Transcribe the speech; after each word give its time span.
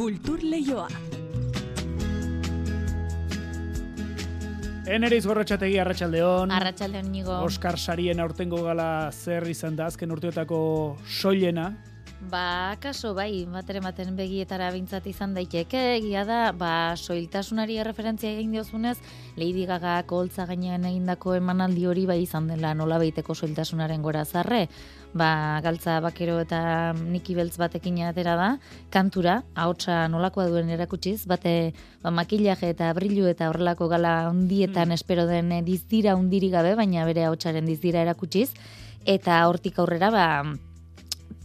Kultur 0.00 0.40
Leioa. 0.40 0.86
Eneriz 4.88 5.26
gorratxategi 5.28 5.76
arratsaldeon. 5.82 6.54
Arratsaldeon 6.56 7.10
nigo. 7.12 7.34
Oscar 7.44 7.76
Sarien 7.76 8.24
aurtengo 8.24 8.62
gala 8.64 9.10
zer 9.12 9.44
izan 9.52 9.76
da 9.76 9.90
azken 9.92 10.16
urteotako 10.16 10.62
soilena. 11.04 11.68
Ba, 12.32 12.76
kaso 12.80 13.14
bai, 13.16 13.44
batere 13.48 13.80
baten 13.84 14.16
begietara 14.16 14.70
bintzat 14.72 15.06
izan 15.08 15.32
daiteke, 15.36 15.80
egia 15.98 16.26
da, 16.28 16.40
ba, 16.52 16.92
soiltasunari 16.96 17.78
referentzia 17.84 18.32
egin 18.34 18.52
diozunez, 18.52 18.98
Lady 19.40 19.64
Gaga 19.68 19.94
koltza 20.08 20.44
gainean 20.48 20.84
egindako 20.84 21.32
emanaldi 21.38 21.86
hori 21.88 22.04
bai 22.08 22.18
izan 22.24 22.48
dela 22.48 22.74
nola 22.76 22.98
baiteko 23.00 23.36
soiltasunaren 23.36 24.04
gora 24.04 24.24
zarre. 24.24 24.66
Ba, 25.12 25.58
galtza 25.64 25.96
bakero 25.98 26.36
eta 26.38 26.92
niki 26.94 27.34
beltz 27.34 27.56
batekin 27.58 27.98
atera 28.06 28.36
da, 28.38 28.50
kantura, 28.94 29.40
ahotsa 29.58 30.04
nolakoa 30.06 30.46
duen 30.46 30.70
erakutsiz, 30.70 31.24
bate 31.26 31.72
ba, 32.04 32.12
makillaje 32.14 32.70
eta 32.70 32.92
brillu 32.94 33.26
eta 33.26 33.48
horrelako 33.50 33.88
gala 33.90 34.28
ondietan 34.30 34.88
mm. 34.92 35.00
espero 35.00 35.26
den 35.26 35.50
eh, 35.50 35.62
dizdira 35.66 36.14
undiri 36.14 36.52
gabe, 36.54 36.76
baina 36.78 37.08
bere 37.08 37.26
ahotsaren 37.26 37.66
dizdira 37.66 38.04
erakutsiz, 38.06 38.52
eta 39.02 39.42
hortik 39.50 39.82
aurrera, 39.82 40.12
ba, 40.14 40.26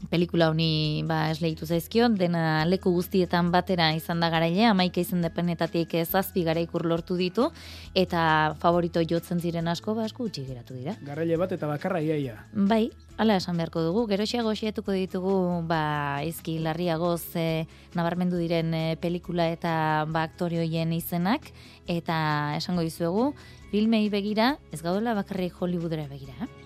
pelikula 0.10 0.50
honi 0.50 1.04
ba 1.08 1.30
esleitu 1.32 1.66
zaizkion. 1.66 2.16
Dena 2.20 2.66
leku 2.66 2.92
guztietan 2.96 3.52
batera 3.52 3.92
izan 3.96 4.20
da 4.24 4.30
garaile 4.34 4.66
amaika 4.70 5.02
izan 5.02 5.22
depenetatik 5.26 5.96
zazpi 6.06 6.44
garaikur 6.44 6.86
lortu 6.86 7.18
ditu. 7.20 7.50
Eta 7.94 8.56
favorito 8.60 9.02
jotzen 9.02 9.40
ziren 9.40 9.68
asko 9.68 9.96
ba 9.96 10.06
asko 10.06 10.30
utzi 10.30 10.46
geratu 10.46 10.76
dira. 10.78 10.96
Garaile 11.06 11.38
bat 11.38 11.52
eta 11.56 11.68
bakarra 11.68 12.02
iaia 12.02 12.40
bai 12.54 12.90
hala 13.18 13.38
esan 13.40 13.58
beharko 13.58 13.84
dugu. 13.86 14.06
Geroxiago 14.12 14.54
xietuko 14.56 14.96
ditugu 14.96 15.36
ba 15.68 16.22
izki 16.28 16.58
larriagoz 16.60 17.36
e, 17.40 17.66
nabarmendu 17.96 18.40
diren 18.42 18.74
e, 18.74 18.84
pelikula 19.02 19.48
eta 19.54 20.06
ba 20.12 20.26
aktore 20.28 20.60
hoien 20.64 20.94
izenak. 20.94 21.52
Eta 21.88 22.18
esango 22.58 22.84
dizuegu 22.84 23.34
filmei 23.72 24.08
begira 24.10 24.56
ez 24.72 24.82
gaudela 24.82 25.16
bakarrik 25.18 25.62
Hollywoodera 25.62 26.08
begira 26.12 26.36
eh? 26.42 26.65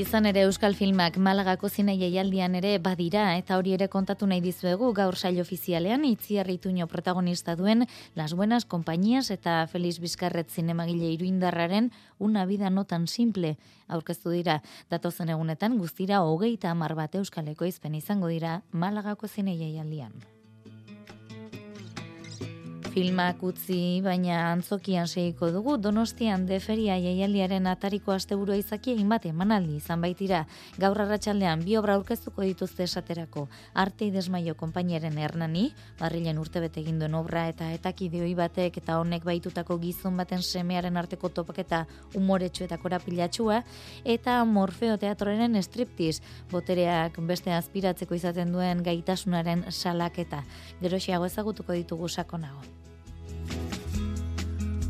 Izan 0.00 0.24
ere 0.24 0.46
Euskal 0.48 0.72
Filmak 0.78 1.18
Malagako 1.20 1.68
zine 1.68 1.92
jaialdian 2.00 2.54
ere 2.56 2.70
badira 2.80 3.24
eta 3.36 3.58
hori 3.60 3.74
ere 3.76 3.90
kontatu 3.92 4.24
nahi 4.30 4.40
dizuegu 4.40 4.94
gaur 4.96 5.18
sail 5.18 5.42
ofizialean 5.42 6.06
itziarri 6.08 6.56
ituño 6.56 6.86
protagonista 6.88 7.56
duen 7.56 7.84
Las 8.14 8.32
Buenas 8.32 8.64
Compañías 8.64 9.30
eta 9.30 9.66
Feliz 9.66 10.00
Bizkarret 10.00 10.48
zinemagile 10.48 11.12
iruindarraren 11.12 11.92
Una 12.18 12.46
vida 12.46 12.70
no 12.70 12.86
tan 12.86 13.08
simple 13.08 13.58
aurkeztu 13.88 14.30
dira. 14.30 14.62
Datozen 14.88 15.36
egunetan 15.36 15.76
guztira 15.76 16.24
hogeita 16.24 16.70
amar 16.70 16.94
bat 16.94 17.14
Euskaleko 17.14 17.68
izpen 17.68 17.94
izango 17.94 18.32
dira 18.32 18.62
Malagako 18.72 19.28
zine 19.28 19.58
jaialdian 19.58 20.39
filmak 22.90 23.42
utzi, 23.46 24.00
baina 24.02 24.50
antzokian 24.50 25.06
segiko 25.06 25.50
dugu, 25.54 25.76
donostian 25.78 26.42
deferia 26.48 26.96
jaialdiaren 26.98 27.68
atariko 27.70 28.10
asteburua 28.10 28.56
izaki 28.58 28.96
egin 28.96 29.08
bate, 29.12 29.30
manaldi 29.32 29.76
izan 29.78 30.02
baitira, 30.02 30.40
gaur 30.82 30.98
arratsaldean 31.04 31.62
bi 31.62 31.76
obra 31.78 31.94
aurkeztuko 31.94 32.42
dituzte 32.42 32.82
esaterako, 32.88 33.46
arte 33.84 34.08
idesmaio 34.10 34.56
konpainiaren 34.58 35.20
hernani, 35.22 35.68
barrilen 36.00 36.40
urte 36.42 36.64
bete 36.64 36.82
egin 36.82 36.98
duen 36.98 37.14
obra 37.14 37.46
eta 37.52 37.70
etakideoi 37.76 38.34
batek 38.34 38.80
eta 38.82 38.98
honek 38.98 39.24
baitutako 39.28 39.78
gizon 39.78 40.18
baten 40.18 40.42
semearen 40.42 40.98
arteko 40.98 41.30
topaketa 41.30 41.84
umoretsu 42.18 42.66
eta 42.66 42.80
korapilatxua, 42.82 43.62
eta 44.04 44.40
Morfeo 44.44 44.98
Teatroren 44.98 45.62
striptiz, 45.62 46.18
botereak 46.50 47.22
beste 47.22 47.54
azpiratzeko 47.54 48.18
izaten 48.18 48.50
duen 48.52 48.82
gaitasunaren 48.82 49.68
salaketa. 49.70 50.42
Geroxiago 50.82 51.30
ezagutuko 51.30 51.78
ditugu 51.78 52.08
sakonago. 52.08 52.66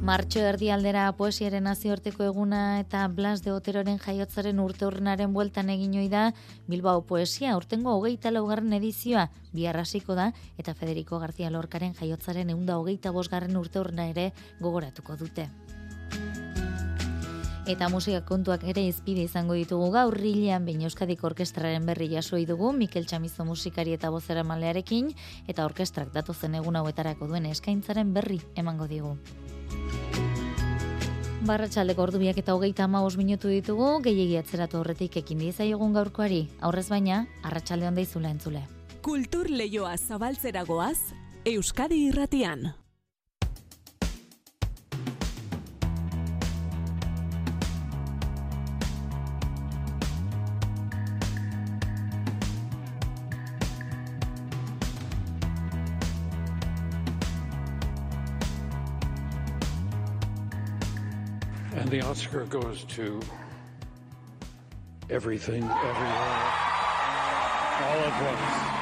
Martxo 0.01 0.41
erdialdera 0.41 1.03
poesiaren 1.13 1.67
nazioarteko 1.69 2.25
eguna 2.25 2.61
eta 2.81 3.03
Blas 3.13 3.43
de 3.45 3.53
Oteroren 3.53 3.99
jaiotzaren 4.01 4.63
urte 4.63 4.87
urrenaren 4.87 5.35
bueltan 5.35 5.69
egin 5.69 5.93
da 6.09 6.33
Bilbao 6.67 7.03
poesia 7.03 7.55
urtengo 7.55 7.93
hogeita 7.99 8.31
laugarren 8.31 8.73
edizioa 8.73 9.29
biarrasiko 9.53 10.15
da 10.15 10.33
eta 10.57 10.73
Federico 10.73 11.19
García 11.19 11.51
Lorcaren 11.51 11.93
jaiotzaren 11.93 12.49
eunda 12.49 12.79
hogeita 12.79 13.11
bosgarren 13.11 13.57
urte 13.59 13.79
urrena 13.79 14.09
ere 14.09 14.33
gogoratuko 14.59 15.17
dute. 15.17 15.51
Eta 17.69 17.91
musika 17.93 18.25
kontuak 18.25 18.65
ere 18.65 18.87
izpide 18.89 19.29
izango 19.29 19.53
ditugu 19.53 19.91
gaur 19.93 20.17
rilean 20.17 20.65
bain 20.65 20.81
Euskadik 20.81 21.23
Orkestraren 21.25 21.85
berri 21.85 22.09
jasoi 22.09 22.47
dugu 22.47 22.73
Mikel 22.73 23.05
Txamizo 23.05 23.45
musikari 23.45 23.93
eta 23.93 24.09
bozera 24.09 24.45
malearekin 24.45 25.13
eta 25.47 25.69
orkestrak 25.69 26.11
datozen 26.17 26.55
egun 26.55 26.81
hauetarako 26.81 27.29
duen 27.29 27.53
eskaintzaren 27.53 28.15
berri 28.15 28.41
emango 28.57 28.89
digu. 28.89 29.19
Barratxaldeko 31.41 32.03
ordu 32.05 32.19
biak 32.21 32.37
eta 32.43 32.53
hogeita 32.53 32.85
ama 32.85 33.01
minutu 33.17 33.49
ditugu, 33.49 34.03
gehiagi 34.05 34.37
atzeratu 34.37 34.79
horretik 34.79 35.17
ekin 35.17 35.39
dizai 35.39 35.71
egun 35.71 35.95
gaurkoari, 35.95 36.49
aurrez 36.61 36.89
baina, 36.91 37.27
arratsalde 37.43 37.87
handa 37.87 38.03
izula 38.03 38.29
entzule. 38.29 38.61
Kultur 39.01 39.49
leioa 39.49 39.97
zabaltzeragoaz, 39.97 40.99
Euskadi 41.47 42.09
irratian. 42.11 42.80
Oscar 62.21 62.45
goes 62.45 62.85
to 62.85 63.19
everything, 65.09 65.63
everywhere, 65.63 66.51
all 67.81 67.99
at 68.05 68.23
once. 68.23 68.80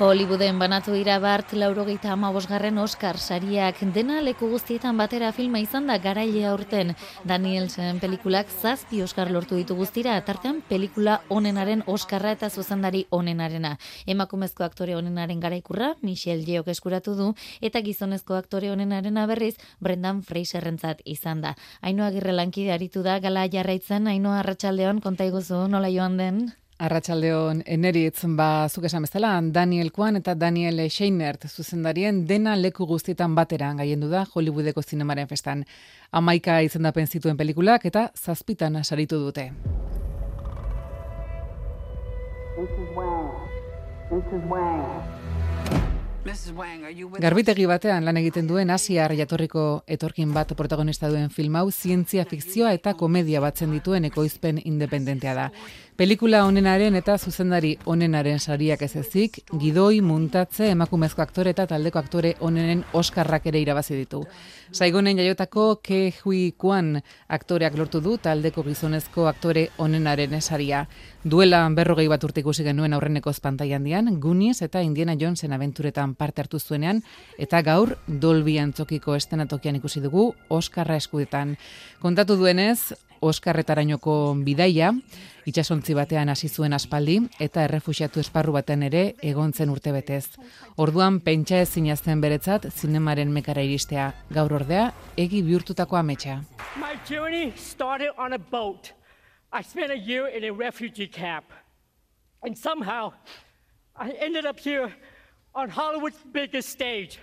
Hollywooden 0.00 0.56
banatu 0.56 0.94
dira 0.96 1.18
bart 1.20 1.50
laurogeita 1.52 2.14
amabosgarren 2.14 2.78
Oscar 2.80 3.18
sariak 3.20 3.82
dena 3.92 4.22
leku 4.24 4.46
guztietan 4.48 4.96
batera 4.96 5.28
filma 5.36 5.60
izan 5.60 5.90
da 5.90 5.98
garaile 6.00 6.46
aurten. 6.48 6.94
Danielsen 7.28 7.98
pelikulak 8.00 8.48
zazpi 8.48 9.02
Oscar 9.04 9.28
lortu 9.30 9.58
ditu 9.58 9.76
guztira, 9.76 10.14
tartean 10.24 10.62
pelikula 10.70 11.18
onenaren 11.28 11.82
Oscarra 11.86 12.32
eta 12.32 12.48
zuzendari 12.48 13.02
onenarena. 13.10 13.74
Emakumezko 14.06 14.64
aktore 14.64 14.96
onenaren 14.96 15.40
garaikurra, 15.44 15.90
Michelle 16.00 16.48
Yeok 16.48 16.72
eskuratu 16.72 17.14
du, 17.18 17.34
eta 17.60 17.84
gizonezko 17.84 18.38
aktore 18.40 18.72
onenaren 18.72 19.20
berriz 19.28 19.58
Brendan 19.80 20.22
Fraserrentzat 20.22 21.04
izan 21.04 21.44
da. 21.44 21.52
Ainoa 21.82 22.08
girre 22.16 22.32
lankide 22.32 22.72
aritu 22.72 23.04
da, 23.04 23.18
gala 23.20 23.44
jarraitzen, 23.52 24.08
Ainoa 24.08 24.40
arratsaldeon 24.40 25.04
konta 25.04 25.28
iguzu, 25.28 25.66
nola 25.68 25.92
joan 25.92 26.16
den? 26.16 26.40
Arratxaldeon 26.80 27.58
eneritz, 27.68 28.22
ba, 28.38 28.66
zuk 28.72 28.86
esan 28.88 29.04
bezala, 29.04 29.34
Daniel 29.52 29.90
Kwan 29.92 30.16
eta 30.16 30.32
Daniel 30.34 30.80
Scheinert 30.88 31.44
zuzendarien 31.48 32.22
dena 32.26 32.54
leku 32.56 32.86
guztietan 32.88 33.34
batera 33.36 33.68
gaiendu 33.76 34.08
da 34.08 34.24
Hollywoodeko 34.24 34.80
zinemaren 34.80 35.28
festan. 35.28 35.66
Amaika 36.10 36.62
izendapen 36.64 37.06
zituen 37.06 37.36
pelikulak 37.36 37.84
eta 37.84 38.08
zazpitan 38.16 38.80
saritu 38.82 39.20
dute. 39.20 39.50
Garbitegi 47.20 47.64
batean 47.64 48.04
lan 48.04 48.18
egiten 48.20 48.48
duen 48.48 48.68
Asiar 48.74 49.14
jatorriko 49.16 49.62
etorkin 49.88 50.34
bat 50.36 50.52
protagonista 50.56 51.08
duen 51.08 51.30
film 51.32 51.56
hau 51.56 51.70
zientzia 51.72 52.26
fikzioa 52.28 52.74
eta 52.76 52.92
komedia 52.92 53.40
batzen 53.40 53.72
dituen 53.72 54.04
ekoizpen 54.04 54.60
independentea 54.64 55.34
da. 55.38 55.46
Pelikula 56.00 56.46
onenaren 56.48 56.94
eta 56.96 57.18
zuzendari 57.20 57.74
onenaren 57.84 58.38
sariak 58.40 58.80
ez 58.86 58.94
ezik, 58.96 59.34
gidoi, 59.60 59.98
muntatze, 60.00 60.70
emakumezko 60.72 61.20
aktore 61.20 61.52
eta 61.52 61.66
taldeko 61.68 61.98
aktore 62.00 62.30
onenen 62.40 62.80
oskarrak 62.96 63.50
ere 63.50 63.60
irabazi 63.60 63.98
ditu. 63.98 64.22
Saigonen 64.72 65.20
jaiotako 65.20 65.64
Ke 65.84 65.98
Hui 66.22 66.54
Kuan 66.56 67.02
aktoreak 67.28 67.76
lortu 67.76 68.00
du 68.00 68.14
taldeko 68.16 68.64
gizonezko 68.64 69.26
aktore 69.28 69.66
onenaren 69.76 70.32
esaria. 70.38 70.86
Duela 71.22 71.60
berrogei 71.76 72.08
bat 72.08 72.24
urte 72.24 72.40
ikusi 72.40 72.64
genuen 72.64 72.96
aurreneko 72.96 73.28
espantaian 73.28 73.84
dian, 73.84 74.08
Gunies 74.24 74.62
eta 74.62 74.80
Indiana 74.80 75.18
Jonesen 75.20 75.52
aventuretan 75.52 76.14
parte 76.14 76.40
hartu 76.40 76.62
zuenean, 76.64 77.04
eta 77.36 77.60
gaur 77.60 77.98
Dolby 78.08 78.56
antzokiko 78.56 79.20
estenatokian 79.20 79.76
ikusi 79.76 80.00
dugu 80.00 80.30
Oskarra 80.48 80.96
eskudetan. 80.96 81.58
Kontatu 82.00 82.40
duenez, 82.40 82.94
Oskarretarainoko 83.20 84.14
bidaia, 84.46 84.94
itxasontzi 85.50 85.94
batean 85.98 86.30
hasi 86.32 86.48
zuen 86.48 86.72
aspaldi 86.76 87.16
eta 87.46 87.64
errefuxiatu 87.66 88.22
esparru 88.22 88.54
baten 88.56 88.84
ere 88.86 89.02
egontzen 89.30 89.70
urte 89.72 89.92
betez. 89.92 90.36
Orduan 90.78 91.20
pentsa 91.26 91.60
ez 91.64 91.68
zinazten 91.74 92.20
beretzat 92.22 92.68
zinemaren 92.70 93.32
mekara 93.34 93.62
iristea, 93.66 94.10
gaur 94.30 94.54
ordea 94.60 94.90
egi 95.16 95.42
bihurtutako 95.46 95.98
ametsa. 96.00 96.40
My 96.76 96.96
journey 97.08 97.52
started 97.56 98.10
on 98.16 98.32
a 98.32 98.38
boat. 98.38 98.92
I 99.52 99.62
spent 99.62 99.90
a 99.90 99.98
year 99.98 100.28
in 100.28 100.44
a 100.44 100.52
refugee 100.52 101.08
camp. 101.08 101.46
And 102.42 102.56
somehow 102.56 103.12
I 103.96 104.10
ended 104.20 104.46
up 104.46 104.58
here 104.58 104.94
on 105.54 105.68
Hollywood's 105.70 106.22
biggest 106.32 106.68
stage. 106.68 107.18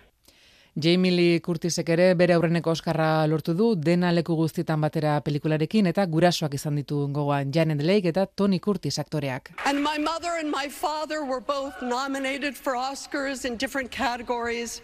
Jamie 0.80 1.10
Lee 1.10 1.40
Curtisek 1.42 1.88
ere 1.90 2.12
bere 2.14 2.36
aurreneko 2.36 2.70
Oskarra 2.70 3.26
lortu 3.26 3.56
du 3.58 3.72
dena 3.82 4.12
leku 4.14 4.36
guztietan 4.38 4.84
batera 4.84 5.16
pelikularekin 5.26 5.90
eta 5.90 6.04
gurasoak 6.06 6.54
izan 6.54 6.78
ditu 6.78 7.00
gogoan 7.16 7.50
Janet 7.56 7.82
Leigh 7.82 8.06
eta 8.12 8.28
Tony 8.28 8.60
Curtis 8.60 9.00
aktoreak. 9.02 9.50
And 9.66 9.82
my 9.82 9.98
mother 9.98 10.38
and 10.38 10.52
my 10.52 10.70
father 10.70 11.26
were 11.26 11.42
both 11.42 11.82
nominated 11.82 12.54
for 12.56 12.78
Oscars 12.78 13.44
in 13.44 13.58
different 13.58 13.90
categories. 13.90 14.84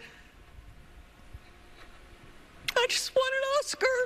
I 2.74 2.86
just 2.88 3.14
won 3.14 3.30
an 3.38 3.46
Oscar. 3.62 3.96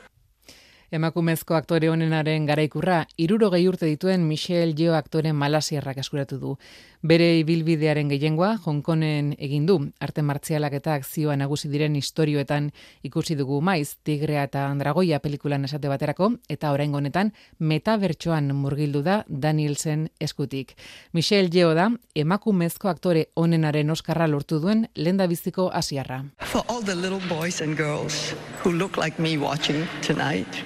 Emakumezko 0.88 1.52
aktore 1.52 1.90
honenaren 1.92 2.46
garaikurra, 2.48 3.02
irurogei 3.20 3.66
urte 3.68 3.84
dituen 3.84 4.22
Michelle 4.24 4.72
Yeoh 4.72 4.94
aktore 4.96 5.34
malasierrak 5.36 5.98
eskuratu 6.00 6.38
du. 6.40 6.52
Bere 6.98 7.36
ibilbidearen 7.38 8.08
gehiengoa, 8.10 8.56
Hongkonen 8.66 9.28
egin 9.38 9.66
du, 9.68 9.76
arte 10.02 10.22
martzialak 10.26 10.72
eta 10.80 10.96
akzioa 10.98 11.36
nagusi 11.38 11.68
diren 11.70 11.94
istorioetan 11.94 12.72
ikusi 13.06 13.36
dugu 13.38 13.60
maiz, 13.62 13.94
Tigrea 14.02 14.42
eta 14.48 14.64
Andragoia 14.66 15.20
pelikulan 15.22 15.62
esate 15.68 15.86
baterako, 15.88 16.32
eta 16.50 16.72
orain 16.74 16.94
honetan 16.94 17.30
metabertsoan 17.60 18.50
murgildu 18.50 19.04
da 19.06 19.20
Danielsen 19.28 20.08
eskutik. 20.18 20.74
Michelle 21.12 21.54
Yeoh 21.54 21.76
da, 21.78 21.86
emakumezko 22.18 22.90
aktore 22.90 23.28
honenaren 23.36 23.94
oskarra 23.94 24.26
lortu 24.26 24.58
duen 24.58 24.88
lenda 24.96 25.28
biziko 25.30 25.70
asiarra. 25.72 26.24
For 26.40 26.64
all 26.66 26.82
the 26.82 26.96
little 26.96 27.22
boys 27.28 27.60
and 27.60 27.78
girls 27.78 28.34
who 28.64 28.72
look 28.72 28.96
like 28.96 29.22
me 29.22 29.38
watching 29.38 29.86
tonight, 30.02 30.64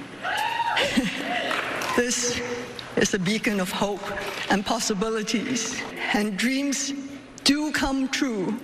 this 1.97 2.41
is 2.97 3.15
a 3.15 3.19
beacon 3.19 3.61
of 3.61 3.71
hope 3.71 4.03
and 4.51 4.65
possibilities, 4.65 5.81
and 6.15 6.37
dreams 6.37 6.93
do 7.45 7.73
come 7.73 8.09
true. 8.09 8.55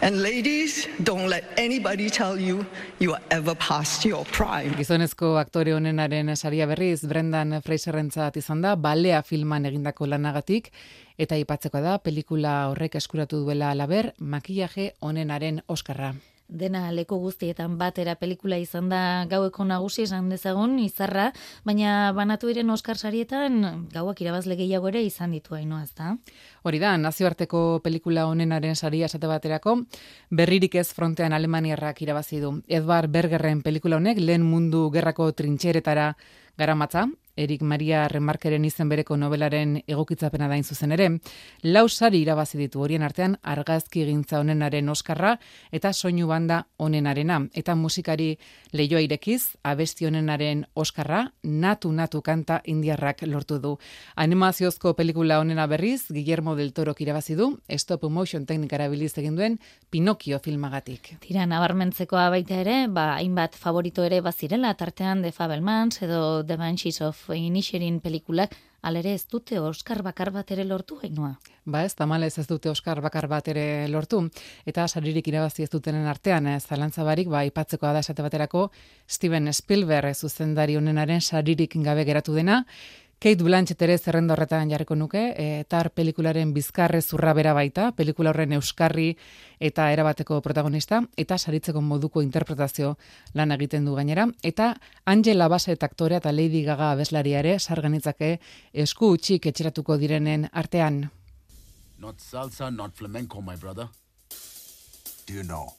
And 0.00 0.20
ladies, 0.22 0.88
don't 1.04 1.28
let 1.28 1.44
anybody 1.56 2.10
tell 2.10 2.38
you 2.38 2.66
you 2.98 3.12
are 3.12 3.22
ever 3.30 3.54
past 3.54 4.04
your 4.04 4.24
prime. 4.24 4.74
Gizonezko 4.74 5.36
aktore 5.38 5.76
honenaren 5.76 6.34
saria 6.36 6.66
berriz 6.66 7.04
Brendan 7.06 7.60
Fraserrentzat 7.62 8.36
izan 8.36 8.62
da 8.62 8.74
balea 8.74 9.22
filman 9.22 9.70
egindako 9.70 10.10
lanagatik 10.10 10.72
eta 11.18 11.38
aipatzeko 11.38 11.84
da 11.84 11.98
pelikula 12.02 12.56
horrek 12.72 12.98
eskuratu 12.98 13.44
duela 13.44 13.70
alaber 13.70 14.12
makillaje 14.18 14.92
honenaren 15.00 15.62
oskarra. 15.68 16.14
Dena 16.52 16.90
leku 16.92 17.16
guztietan 17.22 17.78
batera 17.80 18.14
pelikula 18.20 18.58
izan 18.60 18.88
da 18.92 19.24
gaueko 19.30 19.64
nagusi 19.64 20.04
esan 20.04 20.28
dezagun 20.32 20.78
izarra, 20.82 21.30
baina 21.64 22.12
banatu 22.16 22.50
diren 22.50 22.70
Oscar 22.70 22.98
sarietan 22.98 23.88
gauak 23.92 24.20
irabazle 24.20 24.56
gehiago 24.60 24.90
ere 24.92 25.02
izan 25.02 25.32
ditu 25.32 25.56
hainoa, 25.56 25.82
ezta? 25.82 26.16
Hori 26.62 26.78
da, 26.82 26.96
nazioarteko 27.00 27.80
pelikula 27.84 28.26
honenaren 28.30 28.76
saria 28.76 29.08
esate 29.08 29.30
baterako, 29.30 29.78
berririk 30.30 30.76
ez 30.76 30.88
frontean 30.92 31.32
Alemaniarrak 31.32 32.02
irabazi 32.04 32.40
du. 32.40 32.58
Edward 32.68 33.10
Bergerren 33.10 33.62
pelikula 33.62 33.98
honek 33.98 34.20
lehen 34.20 34.44
mundu 34.46 34.88
gerrako 34.94 35.32
trintxeretara 35.32 36.12
garamatza, 36.58 37.06
Erik 37.36 37.62
Maria 37.62 38.06
Remarkeren 38.08 38.64
izen 38.64 38.90
bereko 38.92 39.16
novelaren 39.16 39.78
egokitzapena 39.86 40.48
dain 40.50 40.64
zuzen 40.64 40.92
ere, 40.92 41.08
lau 41.62 41.86
sari 41.88 42.20
irabazi 42.20 42.58
ditu 42.58 42.82
horien 42.84 43.02
artean 43.02 43.38
argazki 43.42 44.02
egintza 44.04 44.40
honenaren 44.40 44.88
oskarra 44.92 45.38
eta 45.72 45.92
soinu 45.92 46.26
banda 46.28 46.66
honenarena. 46.76 47.40
Eta 47.54 47.74
musikari 47.74 48.36
leioa 48.72 49.00
irekiz, 49.00 49.56
abesti 49.62 50.06
honenaren 50.06 50.66
oskarra, 50.74 51.22
natu-natu 51.42 52.20
kanta 52.22 52.60
indiarrak 52.66 53.24
lortu 53.26 53.58
du. 53.58 53.78
Animaziozko 54.16 54.92
pelikula 54.94 55.40
honena 55.40 55.66
berriz, 55.66 56.10
Guillermo 56.10 56.54
del 56.56 56.72
Toro 56.72 56.94
irabazi 56.98 57.34
du, 57.34 57.58
stop 57.78 58.04
motion 58.10 58.44
teknikara 58.46 58.88
biliz 58.88 59.16
egin 59.18 59.36
duen 59.36 59.58
Pinocchio 59.90 60.38
filmagatik. 60.38 61.16
Tira, 61.20 61.46
nabarmentzekoa 61.46 62.28
baita 62.30 62.60
ere, 62.60 62.86
ba, 62.88 63.14
hainbat 63.16 63.56
favorito 63.56 64.04
ere 64.04 64.20
bazirela, 64.20 64.74
tartean 64.74 65.22
The 65.22 65.32
Fabelmans 65.32 66.02
edo 66.02 66.44
The 66.44 66.56
Banshees 66.56 67.00
of 67.00 67.21
Inisherin 67.30 68.00
pelikulak, 68.00 68.56
alere 68.82 69.12
ez 69.14 69.24
dute 69.30 69.60
Oscar 69.62 70.02
bakar 70.02 70.32
bat 70.34 70.50
ere 70.50 70.64
lortu 70.66 70.98
hainua. 71.02 71.36
Ba 71.64 71.84
ez, 71.86 71.94
tamalez 71.94 72.32
ez 72.38 72.46
dute 72.50 72.70
Oscar 72.70 73.00
bakar 73.00 73.28
bat 73.30 73.46
ere 73.48 73.86
lortu. 73.88 74.24
Eta 74.66 74.88
saririk 74.88 75.28
irabazi 75.30 75.62
ez 75.62 75.70
dutenen 75.70 76.08
artean, 76.10 76.48
ez 76.50 76.64
zalantzabarik, 76.66 77.30
ba, 77.30 77.44
ipatzekoa 77.46 77.92
da 77.94 78.02
esate 78.02 78.26
baterako, 78.26 78.70
Steven 79.06 79.52
Spielberg 79.54 80.14
zuzendari 80.14 80.76
honenaren 80.76 81.20
saririk 81.20 81.78
gabe 81.86 82.04
geratu 82.04 82.34
dena, 82.34 82.64
Kate 83.22 83.44
Blanchett 83.46 83.82
ere 83.86 83.94
zerrenda 84.02 84.34
horretan 84.34 84.70
jarriko 84.72 84.96
nuke, 84.98 85.20
e, 85.38 85.62
tar 85.70 85.92
pelikularen 85.94 86.50
bizkarre 86.56 86.98
zurra 87.02 87.30
bera 87.38 87.52
baita, 87.54 87.92
pelikula 87.94 88.32
horren 88.32 88.56
euskarri 88.56 89.12
eta 89.62 89.84
erabateko 89.94 90.40
protagonista, 90.42 90.98
eta 91.14 91.38
saritzeko 91.38 91.78
moduko 91.86 92.24
interpretazio 92.26 92.96
lan 93.38 93.54
egiten 93.54 93.86
du 93.86 93.94
gainera, 93.94 94.26
eta 94.42 94.72
Angela 95.06 95.46
Bassett 95.46 95.86
aktorea 95.86 96.18
eta 96.18 96.34
Lady 96.34 96.64
Gaga 96.66 96.90
abeslaria 96.96 97.38
ere 97.46 97.60
sarganitzake 97.60 98.34
esku 98.72 99.14
utxik 99.14 99.46
etxeratuko 99.46 100.00
direnen 100.02 100.48
artean. 100.50 101.04
Not 102.02 102.18
salsa, 102.18 102.72
not 102.74 102.96
flamenco, 102.98 103.40
my 103.40 103.54
brother. 103.54 103.86
Do 105.28 105.34
you 105.34 105.44
know? 105.44 105.76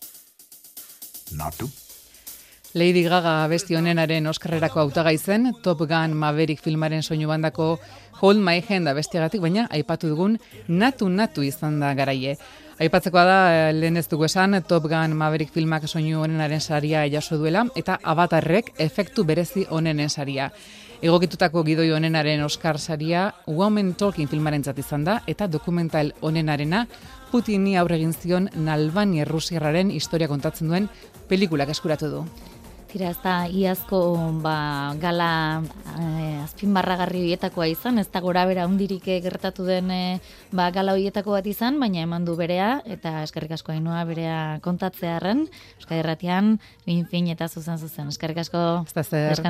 Not 1.35 1.59
to? 1.59 1.92
Lady 2.73 3.03
Gaga 3.05 3.45
besti 3.45 3.75
honenaren 3.77 4.25
Oscarrerako 4.25 4.79
hautagai 4.81 5.17
zen, 5.19 5.51
Top 5.61 5.83
Gun 5.85 6.15
Maverick 6.17 6.61
filmaren 6.61 7.03
soinu 7.03 7.27
bandako 7.29 7.77
Hold 8.19 8.41
My 8.41 8.63
Hand 8.65 8.89
bestiagatik, 8.97 9.41
baina 9.41 9.67
aipatu 9.69 10.09
dugun 10.09 10.39
natu-natu 10.67 11.43
izan 11.45 11.77
da 11.79 11.91
garaie. 11.93 12.33
Aipatzekoa 12.81 13.25
da, 13.29 13.35
eh, 13.53 13.73
lehen 13.73 13.97
ez 13.97 14.07
dugu 14.09 14.25
esan, 14.25 14.57
Top 14.67 14.87
Gun 14.89 15.13
Maverick 15.13 15.53
filmak 15.53 15.85
soinu 15.87 16.23
honenaren 16.23 16.61
saria 16.61 17.05
jaso 17.05 17.37
duela, 17.37 17.67
eta 17.75 17.99
avatarrek 18.01 18.73
efektu 18.79 19.23
berezi 19.23 19.67
honenen 19.69 20.09
saria. 20.09 20.49
Egokitutako 21.03 21.63
gidoi 21.63 21.91
honenaren 21.91 22.41
Oscar 22.41 22.79
saria 22.79 23.35
Woman 23.45 23.93
Talking 23.93 24.29
filmaren 24.29 24.63
izan 24.77 25.03
da, 25.03 25.21
eta 25.27 25.47
dokumental 25.47 26.13
honenarena 26.21 26.87
Putini 27.29 27.77
aurre 27.77 27.95
egin 27.95 28.13
zion 28.13 28.49
Nalbani 28.55 29.19
Errusiarraren 29.21 29.91
historia 29.91 30.27
kontatzen 30.27 30.67
duen 30.67 30.89
pelikulak 31.27 31.69
eskuratu 31.69 32.09
du. 32.09 32.25
Tira, 32.93 33.09
ez 33.09 33.17
da 33.23 33.47
iazko 33.49 33.99
ba, 34.43 34.93
gala 35.01 35.63
eh, 35.97 36.43
azpimarragarri 36.43 37.23
horietakoa 37.23 37.65
izan, 37.71 37.97
ez 37.97 38.05
da 38.13 38.21
gora 38.21 38.43
bera 38.45 38.67
hundirik 38.69 39.07
gertatu 39.23 39.65
den 39.65 39.89
eh, 39.89 40.19
ba, 40.53 40.67
gala 40.75 40.93
horietako 40.93 41.33
bat 41.33 41.49
izan, 41.49 41.79
baina 41.81 42.03
eman 42.05 42.27
du 42.27 42.35
berea, 42.37 42.83
eta 42.85 43.23
eskerrik 43.23 43.55
asko 43.57 43.73
hainua 43.73 44.03
berea 44.05 44.59
kontatzearen, 44.61 45.47
Euskadi 45.81 46.03
Erratian, 46.03 46.59
fin, 46.85 47.07
fin 47.09 47.33
eta 47.33 47.49
zuzen 47.49 47.81
zuzen. 47.81 48.13
Eskerrik 48.13 48.45
asko. 48.45 48.85
Ez 48.85 49.41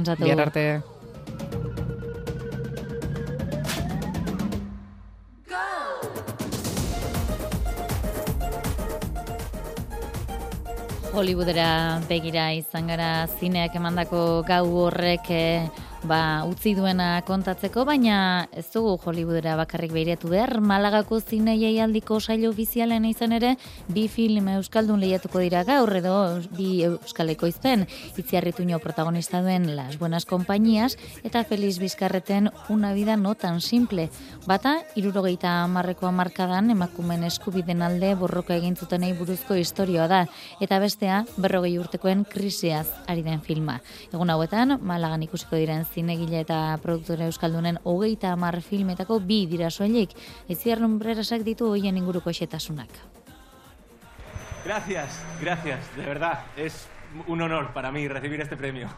Hollywoodera 11.13 12.01
begira 12.09 12.47
izan 12.57 12.87
gara 12.89 13.09
zineak 13.37 13.75
emandako 13.77 14.21
gau 14.47 14.65
horrek 14.83 15.29
eh, 15.29 15.67
ba, 16.07 16.43
utzi 16.47 16.73
duena 16.75 17.21
kontatzeko, 17.27 17.83
baina 17.87 18.47
ez 18.51 18.65
dugu 18.73 18.95
Hollywoodera 19.05 19.55
bakarrik 19.59 19.93
behiratu 19.95 20.29
behar. 20.31 20.59
Malagako 20.61 21.19
zine 21.21 21.55
jaialdiko 21.59 22.19
saio 22.19 22.51
ofizialen 22.51 23.05
izan 23.07 23.33
ere, 23.37 23.53
bi 23.87 24.07
film 24.11 24.49
euskaldun 24.55 24.99
lehiatuko 25.01 25.41
dira 25.43 25.63
gaur 25.67 25.91
edo 25.95 26.15
bi 26.57 26.83
euskaleko 26.87 27.47
izpen. 27.47 27.85
Itziarrituño 28.17 28.79
protagonista 28.83 29.41
duen 29.41 29.75
Las 29.75 29.99
Buenas 29.99 30.25
Compañías 30.25 30.97
eta 31.23 31.43
Feliz 31.43 31.79
Bizkarreten 31.79 32.51
Una 32.69 32.93
Vida 32.93 33.17
No 33.17 33.35
Tan 33.35 33.61
Simple. 33.61 34.09
Bata, 34.45 34.79
irurogeita 34.95 35.63
amarreko 35.63 36.07
amarkadan 36.07 36.71
emakumen 36.71 37.23
eskubiden 37.23 37.81
alde 37.81 38.13
borroka 38.15 38.55
egin 38.55 38.75
zutenei 38.75 39.13
buruzko 39.17 39.55
historioa 39.55 40.07
da. 40.07 40.21
Eta 40.59 40.79
bestea, 40.83 41.23
berrogei 41.37 41.77
urtekoen 41.79 42.25
krisiaz 42.27 42.87
ari 43.07 43.23
den 43.23 43.41
filma. 43.41 43.79
Egun 44.11 44.29
hauetan, 44.33 44.77
Malagan 44.83 45.23
ikusiko 45.23 45.55
diren 45.55 45.85
zinegile 45.93 46.41
eta 46.41 46.59
produktore 46.81 47.27
euskaldunen 47.29 47.79
hogeita 47.83 48.33
hamar 48.33 48.61
filmetako 48.61 49.19
bi 49.19 49.45
dira 49.47 49.69
soilik. 49.69 50.15
Itziar 50.47 50.81
nombrerasak 50.81 51.45
ditu 51.45 51.69
hoien 51.69 51.97
inguruko 51.97 52.33
xetasunak. 52.33 52.89
Gracias, 54.65 55.19
gracias, 55.41 55.95
de 55.95 56.05
verdad. 56.05 56.39
Es 56.57 56.87
un 57.27 57.41
honor 57.41 57.73
para 57.73 57.91
mí 57.91 58.07
recibir 58.07 58.41
este 58.41 58.55
premio. 58.55 58.89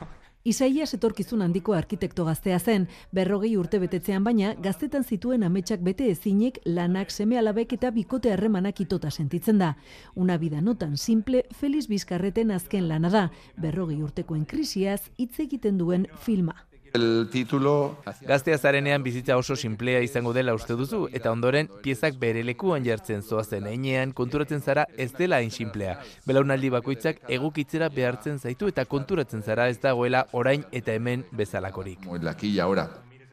Isaias 0.45 0.93
etorkizun 0.93 1.41
handiko 1.41 1.73
arkitekto 1.73 2.23
gaztea 2.27 2.59
zen, 2.59 2.83
berrogei 3.17 3.55
urte 3.57 3.79
betetzean 3.81 4.23
baina, 4.23 4.51
gaztetan 4.61 5.03
zituen 5.03 5.41
ametsak 5.47 5.81
bete 5.81 6.05
ezinik 6.11 6.59
lanak 6.65 7.09
seme 7.09 7.39
alabek 7.39 7.73
eta 7.79 7.89
bikote 7.95 8.29
harremanak 8.29 8.83
itota 8.85 9.09
sentitzen 9.09 9.57
da. 9.57 9.71
Una 10.13 10.37
vida 10.37 10.61
notan 10.61 10.99
simple, 11.01 11.47
Feliz 11.49 11.87
Bizkarreten 11.89 12.53
azken 12.53 12.87
lana 12.87 13.09
da, 13.09 13.25
berrogei 13.57 14.03
urtekoen 14.05 14.45
krisiaz 14.45 15.01
hitz 15.17 15.39
egiten 15.47 15.81
duen 15.81 16.05
filma. 16.13 16.59
El 16.95 17.27
título... 17.29 17.97
Gaztea 18.21 18.57
zarenean 18.57 19.03
bizitza 19.03 19.35
oso 19.37 19.55
simplea 19.55 19.99
izango 20.01 20.31
dela 20.33 20.53
uste 20.55 20.77
duzu, 20.79 21.09
eta 21.11 21.31
ondoren 21.35 21.67
piezak 21.83 22.15
bere 22.21 22.43
lekuan 22.47 22.85
jartzen 22.85 23.21
zoazen 23.21 23.67
einean 23.67 24.13
konturatzen 24.15 24.61
zara 24.61 24.85
ez 24.97 25.11
dela 25.17 25.41
hain 25.43 25.51
simplea. 25.51 25.97
Belaunaldi 26.25 26.71
bakoitzak 26.71 27.19
egukitzera 27.27 27.89
behartzen 27.89 28.39
zaitu 28.39 28.71
eta 28.71 28.85
konturatzen 28.85 29.43
zara 29.43 29.67
ez 29.67 29.81
dagoela 29.83 30.25
orain 30.31 30.63
eta 30.71 30.95
hemen 30.95 31.25
bezalakorik. 31.31 32.07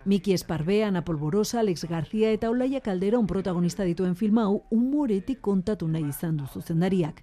Miki 0.04 0.33
Esparbe, 0.33 0.83
Ana 0.85 1.04
Polvorosa, 1.04 1.61
Alex 1.61 1.85
García 1.85 2.33
eta 2.33 2.50
Olaia 2.50 2.81
Calderón 2.81 3.28
protagonista 3.28 3.85
dituen 3.85 4.16
film 4.16 4.38
hau 4.42 4.64
humoretik 4.71 5.40
kontatu 5.40 5.87
nahi 5.87 6.09
izan 6.11 6.37
du 6.37 6.49
zuzendariak. 6.50 7.23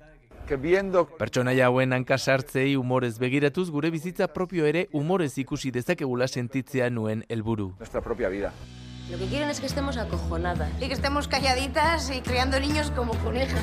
Pertsonaia 0.58 1.68
hauen 1.68 1.94
hanka 1.94 2.18
sartzei 2.18 2.76
humorez 2.76 3.20
begiratuz 3.20 3.70
gure 3.70 3.92
bizitza 3.92 4.28
propio 4.34 4.66
ere 4.66 4.88
humorez 4.92 5.38
ikusi 5.38 5.70
dezakegula 5.72 6.28
sentitzea 6.28 6.90
nuen 6.90 7.24
helburu. 7.30 7.74
Nuestra 7.78 8.02
propia 8.02 8.30
vida. 8.30 8.52
Lo 9.12 9.18
que 9.18 9.26
quieren 9.26 9.50
es 9.50 9.60
que 9.60 9.68
estemos 9.68 9.98
acojonadas. 9.98 10.70
Y 10.82 10.88
que 10.88 10.94
estemos 10.94 11.28
calladitas 11.28 12.10
y 12.16 12.22
criando 12.22 12.60
niños 12.60 12.92
como 12.92 13.14
conejas. 13.24 13.62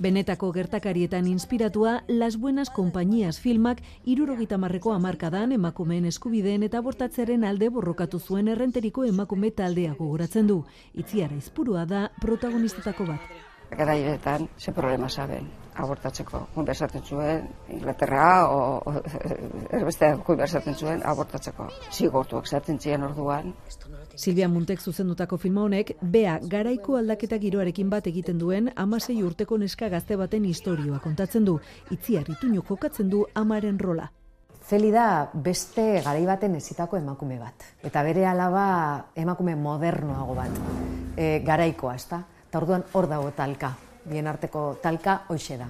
Benetako 0.00 0.52
gertakarietan 0.52 1.26
inspiratua 1.26 2.04
Las 2.06 2.36
Buenas 2.36 2.70
Compañías 2.70 3.40
filmak 3.40 3.82
irurogita 4.04 4.56
marreko 4.56 4.92
amarkadan 4.92 5.50
emakumeen 5.50 6.06
eskubideen 6.06 6.62
eta 6.62 6.80
bortatzearen 6.80 7.42
alde 7.44 7.68
borrokatu 7.68 8.20
zuen 8.20 8.46
errenteriko 8.48 9.04
emakume 9.04 9.50
taldea 9.50 9.94
gogoratzen 9.98 10.46
du. 10.46 10.64
Itziara 10.94 11.34
izpurua 11.34 11.84
da 11.84 12.12
protagonistetako 12.20 13.06
bat. 13.06 13.20
Garaietan, 13.70 14.48
ze 14.56 14.72
problema 14.72 15.08
saben, 15.08 15.50
abortatzeko. 15.78 16.40
Konbersatzen 16.54 17.02
zuen, 17.04 17.48
Inglaterra, 17.72 18.48
o, 18.50 18.82
o 18.84 18.94
erbeste 19.78 20.10
konbersatzen 20.26 20.74
zuen, 20.74 21.02
abortatzeko. 21.06 21.68
Zigortuak 21.92 22.46
zaten 22.46 22.78
ziren 22.78 23.06
orduan. 23.08 23.54
Silvia 24.18 24.48
Muntek 24.50 24.82
zuzendutako 24.82 25.38
filma 25.38 25.62
honek, 25.62 25.94
bea 26.02 26.38
garaiko 26.42 26.98
aldaketa 26.98 27.38
giroarekin 27.38 27.90
bat 27.90 28.06
egiten 28.10 28.38
duen 28.38 28.72
amasei 28.76 29.20
urteko 29.22 29.58
neska 29.58 29.88
gazte 29.88 30.18
baten 30.18 30.44
historioa 30.44 30.98
kontatzen 31.04 31.46
du. 31.46 31.58
Itziar 31.94 32.26
ituño 32.28 32.64
jokatzen 32.68 33.10
du 33.10 33.24
amaren 33.34 33.78
rola. 33.78 34.10
Zeli 34.68 34.90
da 34.92 35.30
beste 35.32 36.02
garai 36.04 36.26
baten 36.28 36.58
ezitako 36.58 36.98
emakume 36.98 37.38
bat. 37.40 37.64
Eta 37.88 38.02
bere 38.04 38.26
alaba 38.28 38.66
emakume 39.16 39.56
modernoago 39.56 40.34
bat. 40.36 40.62
E, 41.16 41.38
garaikoa, 41.46 41.94
ezta? 41.96 42.24
Eta 42.48 42.60
orduan 42.60 42.84
hor 42.92 43.08
dago 43.08 43.30
talka. 43.36 43.72
Bien 44.08 44.26
arteko 44.26 44.78
talka 44.82 45.22
hoxe 45.28 45.58
da. 45.58 45.68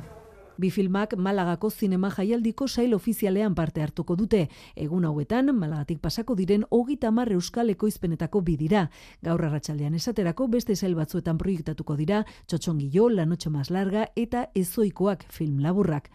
Bi 0.59 0.73
filmak 0.75 1.15
Malagako 1.17 1.71
zinema 1.71 2.11
jaialdiko 2.11 2.67
sail 2.67 2.95
ofizialean 2.95 3.55
parte 3.55 3.83
hartuko 3.83 4.17
dute. 4.17 4.49
Egun 4.75 5.05
hauetan, 5.07 5.53
Malagatik 5.55 6.01
pasako 6.03 6.35
diren 6.35 6.65
hogita 6.71 7.13
marre 7.15 7.39
euskal 7.39 7.71
ekoizpenetako 7.71 8.43
bidira. 8.43 8.89
Gaur 9.23 9.45
arratsaldean 9.47 9.95
esaterako 9.95 10.49
beste 10.49 10.75
sail 10.75 10.99
batzuetan 10.99 11.39
proiektatuko 11.39 11.97
dira, 11.97 12.25
Txotxongillo, 12.49 13.09
La 13.09 13.27
Noche 13.27 13.55
Más 13.55 13.71
Larga 13.71 14.09
eta 14.17 14.49
Ezoikoak 14.55 15.27
film 15.31 15.63
laburrak. 15.63 16.11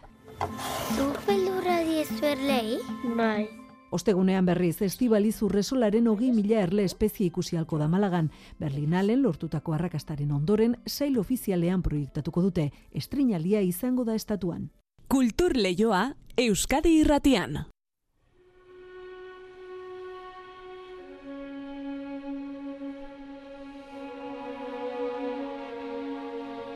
Zuk 0.92 1.20
beldurra 1.26 1.80
diezu 1.88 2.24
erlei? 2.36 2.80
Bai. 3.16 3.63
Ostegunean 3.94 4.46
berriz, 4.46 4.80
estibaliz 4.82 5.36
urresolaren 5.46 6.08
hogi 6.10 6.32
mila 6.34 6.56
erle 6.64 6.82
espezie 6.88 7.28
ikusi 7.28 7.54
halko 7.54 7.78
da 7.78 7.86
Malagan. 7.88 8.30
Berlinalen 8.58 9.22
lortutako 9.22 9.76
arrakastaren 9.76 10.32
ondoren, 10.34 10.74
sail 10.86 11.20
ofizialean 11.22 11.82
proiektatuko 11.82 12.42
dute. 12.42 12.64
Estrinalia 12.90 13.62
izango 13.62 14.02
da 14.04 14.16
estatuan. 14.18 14.66
Kultur 15.06 15.54
leioa 15.54 16.08
Euskadi 16.36 16.96
irratian. 17.04 17.60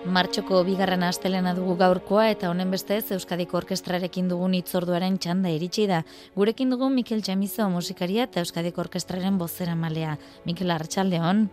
Martxoko 0.06 0.60
bigarren 0.62 1.02
astelena 1.02 1.52
dugu 1.56 1.74
gaurkoa 1.76 2.28
eta 2.30 2.48
honen 2.52 2.70
bestez 2.70 3.10
Euskadiko 3.16 3.56
Orkestrarekin 3.58 4.28
dugun 4.30 4.54
itzorduaren 4.54 5.16
txanda 5.18 5.50
iritsi 5.50 5.88
da. 5.90 6.04
Gurekin 6.36 6.70
dugu 6.70 6.86
Mikel 6.88 7.22
Txamizo 7.26 7.66
musikaria 7.72 8.28
eta 8.28 8.40
Euskadiko 8.44 8.80
Orkestraren 8.84 9.38
bozera 9.38 9.74
malea. 9.74 10.14
Mikel 10.46 10.70
Arratxaldeon. 10.70 11.48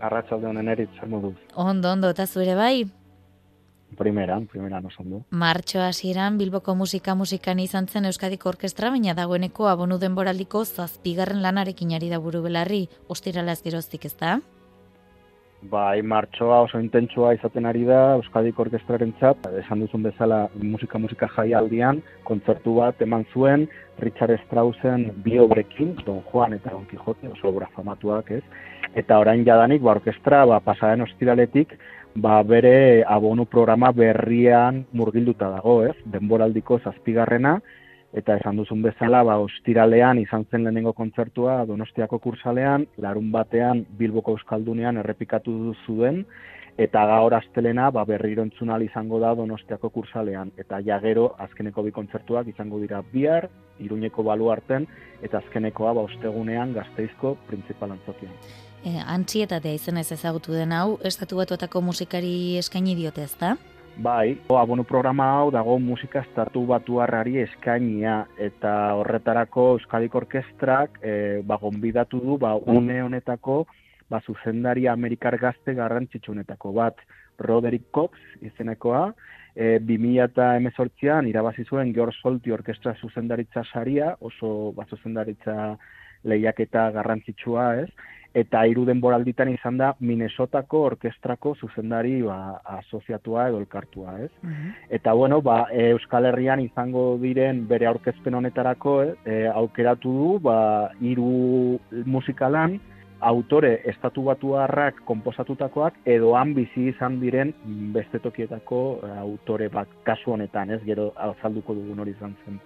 Arratxaldeon 0.00 0.62
enerit, 0.62 0.94
zer 1.00 1.10
moduz. 1.10 1.34
Ondo, 1.56 1.90
ondo, 1.90 2.12
eta 2.14 2.26
zure 2.26 2.54
bai? 2.54 2.86
Primeran, 3.98 4.46
primeran 4.46 4.86
oso 4.86 5.02
ondo. 5.02 5.24
Martxo 5.30 5.82
hasieran 5.82 6.38
Bilboko 6.38 6.76
musika 6.78 7.16
musikan 7.18 7.58
izan 7.58 7.88
zen 7.88 8.06
Euskadiko 8.06 8.48
Orkestra, 8.48 8.94
baina 8.94 9.16
dagoeneko 9.18 9.66
abonu 9.68 9.98
denboraldiko 9.98 10.64
zazpigarren 10.64 11.42
lanarekin 11.42 11.98
ari 11.98 12.08
da 12.14 12.22
buru 12.22 12.46
belarri, 12.46 12.86
ostirala 13.08 13.58
ez 13.58 13.62
geroztik 13.66 14.06
ez 14.06 14.14
da? 14.16 14.38
Bai, 15.68 16.00
martxoa 16.00 16.62
oso 16.64 16.78
intentsua 16.80 17.34
izaten 17.36 17.66
ari 17.68 17.82
da 17.84 18.14
Euskadiko 18.16 18.62
Orkestraren 18.64 19.10
txat. 19.18 19.44
Esan 19.60 19.82
duzun 19.84 20.06
bezala 20.06 20.46
musika-musika 20.56 21.28
jaialdian, 21.34 22.00
kontzertu 22.24 22.78
bat 22.78 23.02
eman 23.04 23.26
zuen, 23.34 23.66
Richard 24.00 24.40
Straussen 24.46 25.10
bi 25.24 25.36
obrekin, 25.38 25.92
Don 26.06 26.22
Juan 26.30 26.56
eta 26.56 26.72
Don 26.72 26.86
Quixote, 26.88 27.28
oso 27.28 27.50
obra 27.52 27.68
famatuak 27.76 28.30
ez. 28.38 28.42
Eta 28.96 29.18
orain 29.20 29.44
jadanik, 29.44 29.82
ba, 29.84 29.98
orkestra, 29.98 30.46
ba, 30.48 30.62
pasaren 30.64 31.04
ostiraletik, 31.04 31.76
ba, 32.16 32.40
bere 32.42 33.04
abonu 33.04 33.44
programa 33.44 33.92
berrian 33.92 34.86
murgilduta 34.96 35.52
dago, 35.58 35.82
ez? 35.84 35.94
Denboraldiko 36.08 36.80
zazpigarrena, 36.80 37.58
eta 38.12 38.36
esan 38.40 38.58
duzun 38.58 38.82
bezala, 38.82 39.22
ba, 39.26 39.38
ostiralean 39.38 40.18
izan 40.18 40.44
zen 40.50 40.64
lehenengo 40.64 40.92
kontzertua 40.98 41.64
Donostiako 41.66 42.18
kursalean, 42.18 42.86
larun 42.98 43.30
batean 43.32 43.84
Bilboko 43.98 44.34
Euskaldunean 44.38 44.98
errepikatu 45.02 45.74
zuen, 45.86 46.24
eta 46.80 47.04
gaur 47.06 47.34
astelena 47.36 47.90
ba, 47.94 48.04
berriro 48.08 48.42
entzunal 48.46 48.82
izango 48.82 49.20
da 49.22 49.34
Donostiako 49.38 49.90
kursalean. 49.94 50.50
Eta 50.58 50.80
ja 50.86 50.98
gero 51.02 51.30
azkeneko 51.38 51.84
bi 51.86 51.92
kontzertuak 51.94 52.48
izango 52.48 52.80
dira 52.80 53.02
bihar, 53.12 53.50
iruñeko 53.80 54.24
balu 54.26 54.50
arten, 54.50 54.88
eta 55.22 55.38
azkenekoa 55.44 55.94
ba, 55.94 56.06
ostegunean 56.08 56.74
gazteizko 56.74 57.36
printzipal 57.48 57.94
antzokian. 57.96 58.32
E, 58.80 58.96
antxietatea 59.04 59.76
izan 59.76 60.00
ez 60.00 60.08
ezagutu 60.16 60.56
den 60.56 60.72
hau, 60.72 60.96
estatu 61.04 61.36
batuetako 61.36 61.82
musikari 61.84 62.56
eskaini 62.58 62.96
diote 62.96 63.26
ez 63.28 63.36
da? 63.38 63.56
Bai, 64.00 64.32
abonu 64.56 64.80
programa 64.88 65.26
hau 65.36 65.50
dago 65.52 65.74
musika 65.76 66.22
estatu 66.24 66.62
batuarrari 66.64 67.34
eskainia 67.42 68.14
eta 68.40 68.70
horretarako 68.96 69.64
Euskadiko 69.74 70.22
Orkestrak 70.22 70.96
e, 71.04 71.12
ba, 71.44 71.58
gonbidatu 71.60 72.16
du 72.24 72.38
ba, 72.40 72.54
une 72.56 72.96
honetako 73.04 73.66
ba, 74.08 74.22
zuzendari 74.24 74.86
Amerikar 74.88 75.36
gazte 75.36 75.74
garrantzitsunetako 75.76 76.72
bat 76.78 77.04
Roderick 77.44 77.90
Cox 77.92 78.16
izenekoa, 78.40 79.02
e, 79.52 79.76
2018an 79.84 81.28
irabazi 81.28 81.66
zuen 81.68 81.92
George 81.92 82.16
Solti 82.22 82.56
Orkestra 82.56 82.96
zuzendaritza 83.02 83.66
saria, 83.68 84.14
oso 84.20 84.72
ba, 84.72 84.88
zuzendaritza 84.88 85.76
lehiaketa 86.24 86.88
garrantzitsua, 86.96 87.68
ez? 87.84 87.90
Eta 88.34 88.62
hiru 88.70 88.84
denboralditan 88.86 89.48
izan 89.50 89.78
da 89.80 89.90
Minnesotako 89.98 90.84
orkestrako 90.92 91.56
zuzendari 91.58 92.20
ba, 92.22 92.60
asoziatua 92.78 93.48
edo 93.50 93.58
elkartua, 93.58 94.14
ez? 94.22 94.30
Eta 94.88 95.12
bueno, 95.18 95.40
ba, 95.42 95.64
Euskal 95.72 96.28
Herrian 96.30 96.62
izango 96.62 97.18
diren 97.18 97.64
bere 97.66 97.88
aurkezpen 97.90 98.38
honetarako, 98.38 98.94
e, 99.26 99.40
aukeratu 99.50 100.14
du 100.14 100.30
ba 100.46 100.60
hiru 101.00 101.80
musikalan 102.06 102.78
autore 103.20 103.82
estatu 103.84 104.22
batuarrak 104.24 105.02
konposatutakoak 105.04 105.98
edo 106.08 106.32
han 106.38 106.54
bizi 106.54 106.86
izan 106.94 107.18
diren 107.20 107.52
beste 107.92 108.22
tokietako 108.22 109.00
e, 109.02 109.10
autore 109.18 109.68
bat 109.68 109.88
kasu 110.06 110.36
honetan, 110.36 110.70
ez? 110.70 110.80
Gero 110.86 111.10
azalduko 111.16 111.74
dugun 111.74 112.06
hori 112.06 112.14
izan 112.14 112.36
zen. 112.44 112.60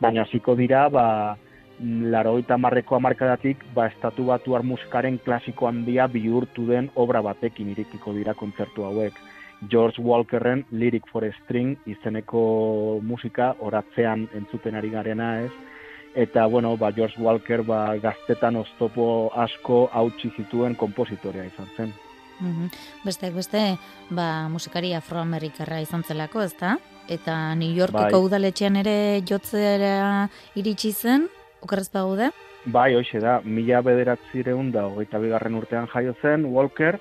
Baina 0.00 0.24
hasiko 0.24 0.56
dira, 0.58 0.88
ba, 0.88 1.36
laroita 1.80 2.56
marreko 2.58 2.96
amarkadatik, 2.96 3.64
ba, 3.74 3.88
estatu 3.90 4.28
batuar 4.30 4.62
musikaren 4.62 5.18
klasiko 5.18 5.66
handia 5.68 6.06
bihurtu 6.06 6.66
den 6.68 6.90
obra 6.94 7.22
batekin 7.22 7.72
irekiko 7.74 8.14
dira 8.14 8.34
kontzertu 8.34 8.84
hauek. 8.84 9.14
George 9.70 10.02
Walkerren 10.02 10.64
Lyric 10.70 11.06
for 11.10 11.24
a 11.24 11.32
String 11.42 11.76
izeneko 11.86 13.00
musika 13.02 13.54
oratzean 13.60 14.28
entzuten 14.34 14.74
ari 14.74 14.90
garena 14.90 15.40
ez. 15.40 15.52
Eta, 16.14 16.46
bueno, 16.46 16.76
ba, 16.76 16.92
George 16.92 17.18
Walker 17.18 17.62
ba, 17.62 17.96
gaztetan 17.98 18.56
oztopo 18.56 19.30
asko 19.34 19.88
hautsi 19.92 20.30
zituen 20.36 20.74
kompositorea 20.74 21.44
izan 21.44 21.70
zen. 21.76 21.94
Mm 22.40 22.70
Besteak 23.04 23.34
beste, 23.34 23.60
ba, 24.10 24.48
musikari 24.48 24.94
afroamerikarra 24.94 25.80
izan 25.82 26.02
zelako, 26.02 26.42
ez 26.42 26.54
da? 26.58 26.76
Eta 27.08 27.54
New 27.54 27.74
Yorkeko 27.76 28.16
Bai. 28.16 28.26
udaletxean 28.28 28.76
ere 28.80 29.22
jotzera 29.28 30.28
iritsi 30.56 30.92
zen, 30.92 31.28
okerrez 31.64 31.90
bagude? 31.92 32.30
Bai, 32.64 32.94
hoxe 32.96 33.20
da, 33.20 33.40
mila 33.44 33.82
bederatzireun 33.84 34.70
da, 34.72 34.86
hogeita 34.88 35.20
bigarren 35.20 35.56
urtean 35.58 35.88
jaio 35.92 36.14
zen, 36.22 36.46
Walker, 36.54 36.98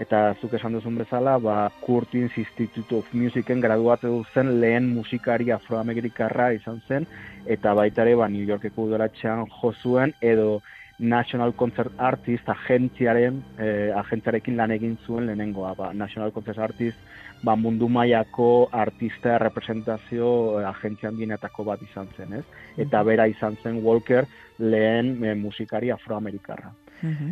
eta 0.00 0.34
zuk 0.40 0.56
esan 0.58 0.74
duzun 0.74 0.96
bezala, 0.98 1.36
ba, 1.38 1.70
Curtis 1.84 2.34
Institute 2.40 2.96
of 2.98 3.12
Musicen 3.14 3.60
graduatu 3.62 4.24
zen 4.34 4.56
lehen 4.60 4.88
musikari 4.94 5.52
afroamerikarra 5.54 6.50
izan 6.56 6.80
zen, 6.88 7.06
eta 7.46 7.74
baita 7.78 8.02
ere 8.02 8.16
ba, 8.18 8.28
New 8.28 8.42
Yorkeko 8.48 8.88
udalatxean 8.88 9.46
jo 9.60 9.74
zuen, 9.82 10.14
edo 10.20 10.62
National 10.98 11.54
Concert 11.54 11.92
Artist 11.98 12.48
agentziaren, 12.48 13.42
eh, 13.58 13.90
agentziarekin 13.94 14.56
lan 14.56 14.70
egin 14.70 14.98
zuen 15.06 15.26
lehenengoa, 15.26 15.74
ba, 15.78 15.92
National 15.92 16.32
Concert 16.32 16.58
Artist 16.58 16.98
ba, 17.44 17.54
mundu 17.56 17.88
mailako 17.88 18.68
artista 18.72 19.36
representazio 19.38 20.60
eh, 20.60 20.64
agentzia 20.68 21.10
handienetako 21.10 21.66
bat 21.68 21.82
izan 21.84 22.08
zen, 22.16 22.32
ez? 22.40 22.44
Eta 22.86 23.02
bera 23.06 23.28
izan 23.28 23.58
zen 23.62 23.82
Walker 23.84 24.24
lehen 24.58 25.18
eh, 25.24 25.34
musikari 25.36 25.92
afroamerikarra. 25.94 26.72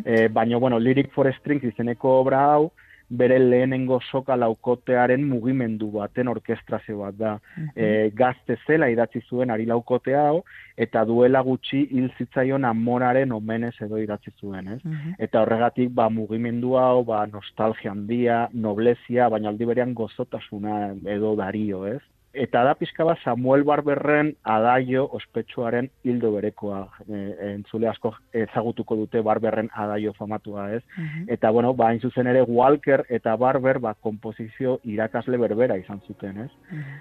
E, 0.04 0.28
baina, 0.28 0.58
bueno, 0.60 0.76
Lyric 0.78 1.14
for 1.14 1.30
Strings 1.38 1.64
izeneko 1.64 2.18
obra 2.20 2.42
hau, 2.50 2.66
bere 3.12 3.38
lehenengo 3.38 3.98
soka 4.10 4.36
laukotearen 4.40 5.24
mugimendu 5.28 5.90
baten 5.92 6.30
orkestrazio 6.32 6.98
bat 7.02 7.18
da. 7.18 7.32
E, 7.76 8.10
gazte 8.16 8.56
zela 8.66 8.88
idatzi 8.92 9.20
zuen 9.28 9.52
ari 9.52 9.66
laukote 9.68 10.16
hau, 10.16 10.42
eta 10.76 11.04
duela 11.08 11.42
gutxi 11.44 11.82
hil 11.90 12.08
zitzaion 12.18 12.64
amoraren 12.64 13.32
omenez 13.36 13.74
edo 13.84 14.00
idatzi 14.00 14.32
zuen, 14.40 14.72
ez? 14.76 14.80
Eta 15.18 15.42
horregatik, 15.42 15.92
ba, 15.94 16.08
mugimendu 16.08 16.76
hau, 16.80 17.04
ba, 17.04 17.26
nostalgia 17.26 17.92
handia, 17.92 18.48
noblezia, 18.52 19.28
baina 19.28 19.52
aldi 19.52 19.68
berean 19.68 19.94
gozotasuna 19.94 20.94
edo 21.18 21.36
dario, 21.36 21.84
ez? 21.86 22.00
Eta 22.32 22.62
da 22.64 22.72
pixka 22.74 23.04
bat 23.04 23.20
Samuel 23.20 23.62
Barberren 23.68 24.30
adaio 24.48 25.04
ospetsuaren 25.18 25.90
hildo 26.04 26.30
berekoa. 26.32 26.80
E, 27.04 27.18
entzule 27.50 27.88
asko 27.90 28.14
ezagutuko 28.44 28.96
dute 28.96 29.20
Barberren 29.20 29.68
adaio 29.84 30.14
famatua, 30.16 30.70
ez? 30.78 30.82
Eta, 31.28 31.50
bueno, 31.50 31.74
ba, 31.74 31.90
hain 31.90 32.00
zuzen 32.00 32.30
ere 32.32 32.42
Walker 32.48 33.04
eta 33.08 33.36
Barber, 33.36 33.78
ba, 33.84 33.94
kompozizio 33.94 34.78
irakasle 34.84 35.36
berbera 35.36 35.76
izan 35.76 36.00
zuten, 36.06 36.46
ez? 36.46 36.50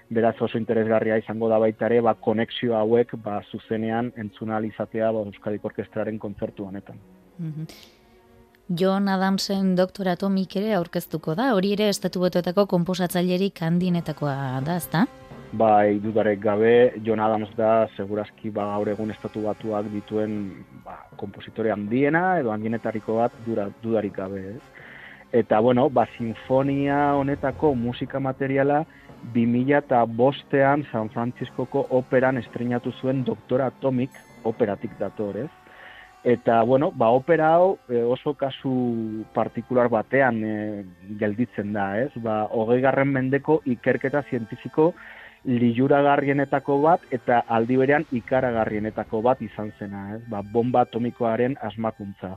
Beraz 0.10 0.36
oso 0.42 0.60
interesgarria 0.60 1.18
izango 1.24 1.50
da 1.50 1.62
baita 1.64 1.88
ere, 1.88 2.02
ba, 2.02 2.16
konexio 2.16 2.76
hauek, 2.76 3.16
ba, 3.24 3.40
zuzenean 3.52 4.12
entzunal 4.18 4.68
izatea, 4.68 5.12
ba, 5.16 5.24
Euskadik 5.32 5.66
Orkestraren 5.72 6.20
kontzertu 6.20 6.68
honetan. 6.68 7.00
John 8.72 9.10
Adamsen 9.12 9.74
doktora 9.75 10.13
atomik 10.16 10.54
ere 10.56 10.70
aurkeztuko 10.78 11.34
da, 11.36 11.50
hori 11.58 11.74
ere 11.75 11.90
estatu 11.92 12.22
betuetako 12.24 12.63
komposatzailerik 12.72 13.60
handinetakoa 13.66 14.62
da, 14.63 14.78
ezta? 14.80 15.01
Bai, 15.60 15.98
dudarek 16.00 16.40
gabe, 16.40 16.72
John 17.04 17.20
Adams 17.20 17.51
da, 17.58 17.90
segurazki 17.98 18.48
ba, 18.56 18.70
gaur 18.72 18.94
egun 18.94 19.12
estatu 19.12 19.44
batuak 19.44 19.90
dituen 19.92 20.38
ba, 20.86 20.96
kompositore 21.20 21.74
handiena, 21.75 22.38
edo 22.40 22.54
handienetariko 22.56 23.18
bat 23.20 23.36
dura, 23.44 23.68
dudarik 23.84 24.16
gabe, 24.16 24.46
ez? 24.54 24.88
Eta, 25.42 25.60
bueno, 25.60 25.90
ba, 25.90 26.08
sinfonia 26.16 27.18
honetako 27.20 27.74
musika 27.75 28.24
materiala 28.24 28.86
2000 29.36 29.82
eta 29.84 30.06
bostean 30.06 30.88
San 30.94 31.12
Franciscoko 31.12 31.90
operan 32.00 32.40
estrenatu 32.40 32.96
zuen 33.01 33.25
Doktora 33.28 33.68
Atomic 33.68 34.16
operatik 34.48 34.96
dator, 35.00 35.44
ez? 35.44 35.51
Eta, 36.24 36.62
bueno, 36.62 36.92
ba, 36.94 37.10
opera 37.10 37.56
hau 37.56 37.80
e, 37.90 38.04
oso 38.04 38.36
kasu 38.38 39.25
partikular 39.34 39.90
batean 39.90 40.44
e, 40.46 40.84
gelditzen 41.18 41.74
da, 41.74 41.96
ez? 41.98 42.12
Ba, 42.22 42.44
hogei 42.54 42.78
garren 42.84 43.10
mendeko 43.10 43.62
ikerketa 43.66 44.22
zientifiko 44.30 44.92
liuragarrienetako 45.50 46.78
bat 46.84 47.06
eta 47.10 47.42
aldi 47.50 47.80
berean 47.82 48.06
ikaragarrienetako 48.13 49.24
bat 49.25 49.42
izan 49.42 49.74
zena, 49.80 50.04
ez? 50.18 50.22
Ba, 50.30 50.44
bomba 50.46 50.86
atomikoaren 50.86 51.58
asmakuntza. 51.62 52.36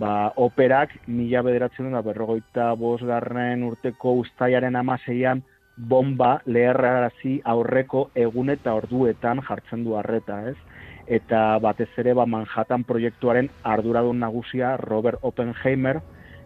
Ba, 0.00 0.32
operak 0.40 0.94
mila 1.06 1.42
bederatzen 1.44 1.92
da 1.92 2.00
berrogeita 2.00 2.70
bosgarren 2.80 3.66
urteko 3.68 4.14
ustaiaren 4.22 4.78
amaseian 4.80 5.42
bomba 5.76 6.38
leherrarazi 6.46 7.40
aurreko 7.44 8.06
egun 8.14 8.48
eta 8.52 8.72
orduetan 8.80 9.42
jartzen 9.44 9.84
du 9.84 9.98
harreta, 10.00 10.40
ez? 10.48 10.56
Eta 11.06 11.58
batez 11.58 11.90
ere 11.98 12.14
ba, 12.14 12.26
Manhattan 12.26 12.84
proiektuaren 12.84 13.50
arduradun 13.62 14.20
nagusia 14.22 14.76
Robert 14.76 15.18
Oppenheimer, 15.22 16.00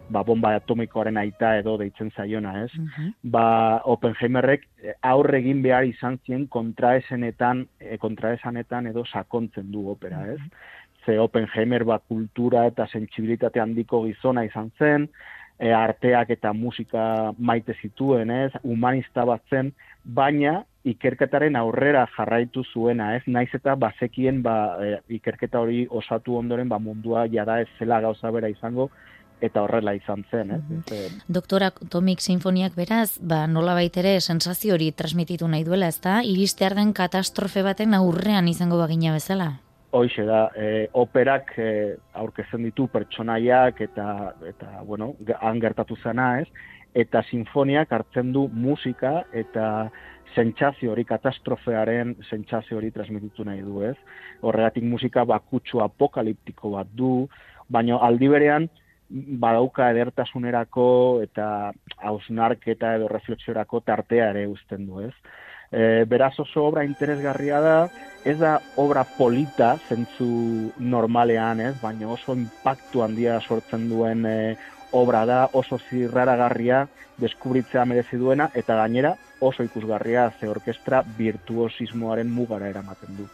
ba, 0.09 0.23
bomba 0.23 0.53
atomikoaren 0.57 1.17
aita 1.19 1.53
edo 1.59 1.77
deitzen 1.77 2.11
zaiona, 2.15 2.53
ez? 2.63 2.71
Ba, 3.23 3.81
Oppenheimerrek 3.85 4.65
aurre 5.05 5.41
egin 5.43 5.61
behar 5.61 5.85
izan 5.85 6.17
zien 6.25 6.47
kontraesenetan, 6.47 7.65
e, 7.79 7.97
kontraesanetan 8.01 8.87
edo 8.87 9.05
sakontzen 9.05 9.71
du 9.71 9.87
opera, 9.91 10.23
ez? 10.33 10.39
Ze 11.05 11.19
Oppenheimer 11.19 11.83
ba, 11.87 11.99
kultura 11.99 12.65
eta 12.67 12.87
sentsibilitate 12.87 13.61
handiko 13.63 14.03
gizona 14.07 14.45
izan 14.47 14.71
zen, 14.79 15.09
e, 15.59 15.71
arteak 15.73 16.31
eta 16.37 16.53
musika 16.53 17.33
maite 17.37 17.75
zituen, 17.81 18.31
ez? 18.31 18.51
Humanista 18.63 19.25
bat 19.25 19.43
zen, 19.49 19.73
baina 20.03 20.63
ikerketaren 20.91 21.55
aurrera 21.55 22.05
jarraitu 22.15 22.63
zuena, 22.73 23.13
ez? 23.17 23.23
Naiz 23.27 23.49
eta 23.55 23.75
bazekien 23.75 24.41
ba, 24.43 24.55
e, 24.79 24.97
ikerketa 25.19 25.59
hori 25.59 25.85
osatu 25.89 26.37
ondoren 26.37 26.69
ba, 26.69 26.79
mundua 26.79 27.27
jada 27.31 27.59
ez 27.61 27.67
zela 27.79 27.99
gauza 28.01 28.31
bera 28.31 28.49
izango, 28.49 28.89
eta 29.41 29.61
horrela 29.61 29.93
izan 29.93 30.23
zen, 30.31 30.51
ez? 30.51 30.61
Mm 30.61 31.33
Doktora 31.33 31.69
Atomic 31.69 32.23
Sinfoniak 32.23 32.75
beraz, 32.75 33.19
ba, 33.21 33.45
nola 33.47 33.75
ere 33.83 34.19
sensazio 34.21 34.73
hori 34.73 34.91
transmititu 34.91 35.47
nahi 35.47 35.63
duela, 35.63 35.87
ezta? 35.87 36.21
Iristear 36.23 36.75
den 36.75 36.93
katastrofe 36.93 37.63
baten 37.63 37.93
aurrean 37.93 38.47
izango 38.47 38.77
bagina 38.77 39.13
bezala? 39.13 39.59
Hoixe 39.91 40.25
da, 40.25 40.49
e, 40.55 40.87
operak 40.93 41.53
e, 41.57 41.95
aurkezen 42.13 42.63
ditu 42.63 42.87
pertsonaiak 42.87 43.81
eta, 43.81 44.33
eta 44.47 44.81
bueno, 44.83 45.13
han 45.39 45.61
gertatu 45.61 45.95
zena, 46.03 46.39
ez? 46.41 46.47
Eta 46.95 47.21
sinfoniak 47.29 47.91
hartzen 47.91 48.31
du 48.33 48.47
musika 48.47 49.23
eta 49.31 49.89
sentsazio 50.35 50.91
hori, 50.91 51.05
katastrofearen 51.07 52.15
sentsazio 52.29 52.77
hori 52.77 52.91
transmititu 52.91 53.45
nahi 53.47 53.61
du, 53.61 53.81
ez? 53.85 53.95
Horregatik 54.41 54.83
musika 54.83 55.25
bakutsu 55.25 55.81
apokaliptiko 55.83 56.75
bat 56.75 56.91
du, 56.93 57.27
baina 57.69 57.99
aldi 58.07 58.29
berean, 58.31 58.69
badauka 59.09 59.89
edertasunerako 59.93 60.87
eta 61.23 61.71
hausnarketa 62.03 62.95
edo 62.97 63.07
refleksiorako 63.11 63.81
tartea 63.87 64.31
ere 64.33 64.47
uzten 64.51 64.87
du, 64.87 65.01
ez? 65.07 65.13
E, 65.71 66.05
beraz 66.07 66.33
oso 66.39 66.65
obra 66.67 66.83
interesgarria 66.87 67.59
da, 67.63 67.77
ez 68.25 68.37
da 68.39 68.57
obra 68.79 69.03
polita 69.17 69.75
zentzu 69.87 70.71
normalean, 70.79 71.61
ez? 71.69 71.75
Baina 71.81 72.11
oso 72.11 72.35
impactu 72.35 73.03
handia 73.03 73.39
sortzen 73.41 73.87
duen 73.89 74.25
e, 74.27 74.55
obra 74.91 75.25
da, 75.27 75.45
oso 75.53 75.79
zirraragarria 75.89 76.85
deskubritzea 77.19 77.85
merezi 77.85 78.19
duena, 78.19 78.51
eta 78.55 78.75
gainera 78.79 79.15
oso 79.39 79.63
ikusgarria 79.63 80.29
ze 80.39 80.49
orkestra 80.49 81.03
virtuosismoaren 81.17 82.29
mugara 82.31 82.69
eramaten 82.69 83.17
du. 83.17 83.27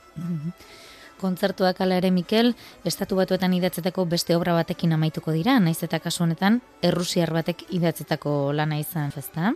kontzertuak 1.23 1.79
ala 1.81 1.95
ere 2.01 2.11
Mikel, 2.11 2.51
estatu 2.89 3.15
batuetan 3.15 3.53
idatzetako 3.55 4.03
beste 4.11 4.35
obra 4.35 4.57
batekin 4.57 4.91
amaituko 4.91 5.31
dira, 5.31 5.59
naiz 5.63 5.79
eta 5.85 6.01
kasu 6.03 6.25
honetan, 6.25 6.59
errusiar 6.83 7.31
batek 7.31 7.63
idatzetako 7.77 8.51
lana 8.57 8.79
izan, 8.81 9.13
ezta? 9.21 9.53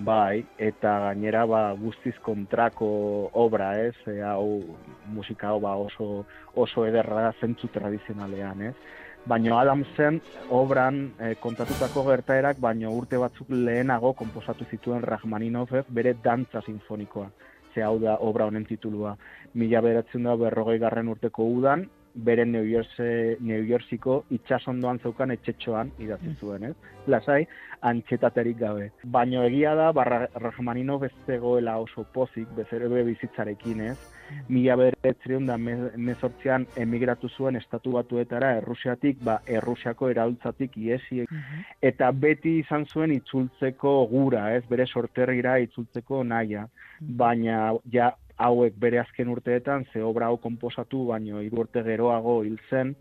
Bai, 0.00 0.46
eta 0.56 0.94
gainera 1.04 1.42
ba, 1.50 1.60
guztiz 1.76 2.14
kontrako 2.24 2.88
obra, 3.36 3.74
ez? 3.82 3.96
E, 4.08 4.20
hau 4.24 4.62
musika 5.12 5.50
hau 5.50 5.60
ba, 5.60 5.74
oso, 5.76 6.24
oso 6.56 6.86
ederra 6.88 7.34
zentzu 7.40 7.68
tradizionalean, 7.74 8.62
ez? 8.70 8.74
Baina 9.26 9.60
Adamsen 9.60 10.20
obran 10.56 11.02
e, 11.20 11.34
kontatutako 11.42 12.06
gertaerak, 12.08 12.58
baino 12.58 12.90
urte 12.96 13.18
batzuk 13.20 13.50
lehenago 13.50 14.14
konposatu 14.16 14.64
zituen 14.70 15.02
Rachmaninoffek 15.02 15.90
bere 15.92 16.14
dantza 16.24 16.62
sinfonikoa 16.64 17.28
ze 17.74 17.82
hau 17.82 17.98
da 17.98 18.16
obra 18.20 18.46
honen 18.46 18.64
titulua. 18.66 19.16
Mila 19.54 19.80
beratzen 19.84 20.26
da 20.26 20.36
berrogei 20.36 20.78
garren 20.78 21.08
urteko 21.08 21.46
udan, 21.58 21.86
bere 22.14 22.44
New, 22.46 22.64
Yorkse, 22.64 23.36
New 23.40 23.64
Yorkiko 23.64 24.24
itxasondoan 24.34 24.98
zeukan 25.02 25.30
etxetxoan 25.36 25.92
idatzi 25.98 26.34
zuen, 26.40 26.64
ez? 26.70 26.74
Lasai, 27.10 27.44
antxetaterik 27.86 28.58
gabe. 28.60 28.90
Baino 29.04 29.44
egia 29.46 29.74
da, 29.78 29.90
barra 29.96 30.26
Rachmanino 30.34 30.98
bestegoela 30.98 31.78
oso 31.80 32.04
pozik, 32.14 32.48
bezerbe 32.56 33.04
bizitzarekin, 33.06 33.84
ez? 33.92 33.98
Mila 34.48 34.76
beratzen 34.78 35.48
da 35.48 35.56
mezortzean 35.58 36.66
emigratu 36.78 37.28
zuen 37.28 37.56
estatu 37.58 37.96
batuetara 37.96 38.52
Errusiatik, 38.60 39.18
ba, 39.26 39.40
Errusiako 39.46 40.10
eraultzatik 40.12 40.76
iesi, 40.78 41.24
eta 41.82 42.10
beti 42.12 42.58
izan 42.60 42.86
zuen 42.86 43.14
itzultzeko 43.16 43.96
gura, 44.12 44.50
ez? 44.54 44.62
Bere 44.70 44.86
sorterrira 44.86 45.58
itzultzeko 45.66 46.22
naia 46.24 46.68
baina 47.00 47.72
ja 47.92 48.12
hauek 48.40 48.76
bere 48.80 49.00
azken 49.00 49.28
urteetan 49.28 49.84
ze 49.92 50.02
obra 50.02 50.30
hau 50.30 50.36
konposatu 50.40 51.06
baino 51.12 51.40
hiru 51.44 51.64
urte 51.64 51.82
geroago 51.86 52.40
hil 52.44 52.58
zen 52.70 52.94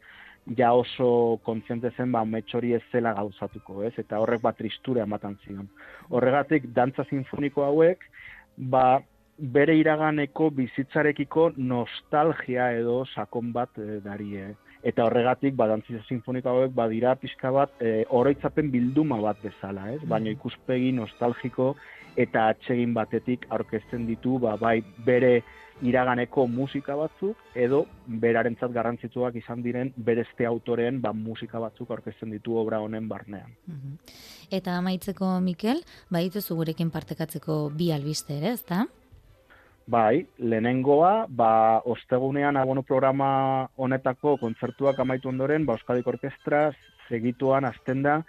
ja 0.58 0.72
oso 0.74 1.40
kontziente 1.44 1.92
zen 1.98 2.12
ba 2.12 2.24
metxori 2.26 2.74
ez 2.74 2.82
zela 2.92 3.14
gauzatuko, 3.14 3.84
ez? 3.84 3.94
Eta 3.98 4.20
horrek 4.20 4.42
bat 4.42 4.58
tristura 4.58 5.04
ematen 5.04 5.38
zion. 5.46 5.68
Horregatik 6.10 6.70
dantza 6.74 7.06
sinfoniko 7.10 7.66
hauek 7.66 8.06
ba 8.58 9.02
bere 9.40 9.76
iraganeko 9.80 10.50
bizitzarekiko 10.52 11.52
nostalgia 11.58 12.72
edo 12.76 13.04
sakon 13.14 13.54
bat 13.56 13.78
e, 13.78 14.00
darie. 14.04 14.50
Eta 14.84 15.06
horregatik 15.06 15.56
badantziza 15.60 16.02
sinfonika 16.08 16.52
hauek 16.54 16.74
badira 16.76 17.16
pixka 17.20 17.52
bat 17.52 17.82
e, 17.84 18.06
oroitzapen 18.10 18.72
bilduma 18.72 19.20
bat 19.22 19.42
bezala, 19.44 19.90
ez? 19.94 20.02
Baina 20.08 20.32
ikuspegi 20.32 20.94
nostalgiko 20.96 21.74
eta 22.20 22.50
atsegin 22.54 22.94
batetik 22.94 23.46
aurkezten 23.50 24.06
ditu 24.08 24.40
ba, 24.40 24.56
bai 24.58 24.80
bere 25.06 25.42
iraganeko 25.86 26.46
musika 26.52 26.96
batzuk 27.00 27.40
edo 27.56 27.86
berarentzat 28.22 28.72
garrantzitsuak 28.76 29.38
izan 29.40 29.62
diren 29.64 29.94
bereste 29.96 30.48
autoren 30.48 31.00
ba, 31.02 31.14
musika 31.14 31.60
batzuk 31.64 31.92
aurkezten 31.96 32.34
ditu 32.36 32.58
obra 32.60 32.82
honen 32.84 33.08
barnean. 33.08 33.56
Eta 34.52 34.76
amaitzeko 34.80 35.38
Mikel, 35.44 35.84
baituzu 36.12 36.58
gurekin 36.60 36.92
partekatzeko 36.92 37.70
bi 37.76 37.92
albiste 37.96 38.40
ere, 38.40 38.56
ezta? 38.58 38.86
Bai, 39.90 40.28
lehenengoa, 40.38 41.26
ba, 41.34 41.82
ostegunean 41.90 42.58
abono 42.62 42.84
programa 42.86 43.30
honetako 43.76 44.36
kontzertuak 44.38 45.00
amaitu 45.02 45.32
ondoren, 45.32 45.66
ba, 45.66 45.80
Euskadik 45.80 46.06
Orkestra 46.12 46.68
segituan 47.08 47.66
azten 47.66 48.04
da 48.06 48.20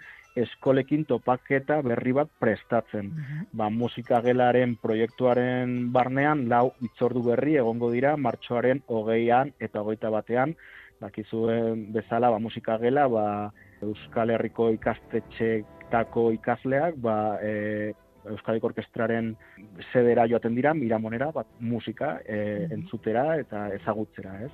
eskolekin 0.41 1.03
topaketa 1.05 1.81
berri 1.85 2.15
bat 2.17 2.33
prestatzen. 2.41 3.11
Ba, 3.53 3.69
musika 3.69 4.23
gelaren 4.25 4.73
proiektuaren 4.81 5.91
barnean, 5.93 6.47
lau 6.49 6.71
itzordu 6.81 7.27
berri 7.29 7.59
egongo 7.61 7.91
dira, 7.93 8.15
martxoaren 8.17 8.81
hogeian 8.87 9.53
eta 9.59 9.85
hogeita 9.85 10.09
batean, 10.09 10.55
dakizuen 11.03 11.91
bezala, 11.93 12.31
ba, 12.33 12.39
musika 12.39 12.79
gela, 12.81 13.05
ba, 13.11 13.25
Euskal 13.85 14.33
Herriko 14.33 14.71
ikastetxeetako 14.79 16.31
ikasleak, 16.39 16.97
ba, 17.05 17.17
e, 17.37 17.93
Euskadik 18.29 18.63
Orkestraren 18.63 19.31
zedera 19.91 20.27
joaten 20.29 20.55
dira, 20.55 20.73
miramonera, 20.77 21.31
bat 21.35 21.47
musika 21.59 22.17
e, 22.25 22.67
entzutera 22.71 23.37
eta 23.41 23.67
ezagutzera, 23.77 24.35
ez? 24.45 24.51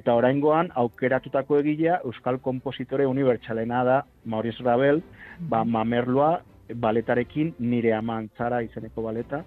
Eta 0.00 0.14
oraingoan 0.16 0.70
aukeratutako 0.82 1.60
egilea 1.60 2.00
Euskal 2.04 2.40
Kompositore 2.40 3.06
Unibertsalena 3.06 3.82
da 3.84 3.98
Maurice 4.24 4.64
Ravel, 4.64 5.02
ba, 5.40 5.64
mamerloa 5.64 6.38
baletarekin 6.74 7.54
nire 7.58 7.92
amantzara 7.96 8.62
izeneko 8.62 9.02
baleta, 9.02 9.42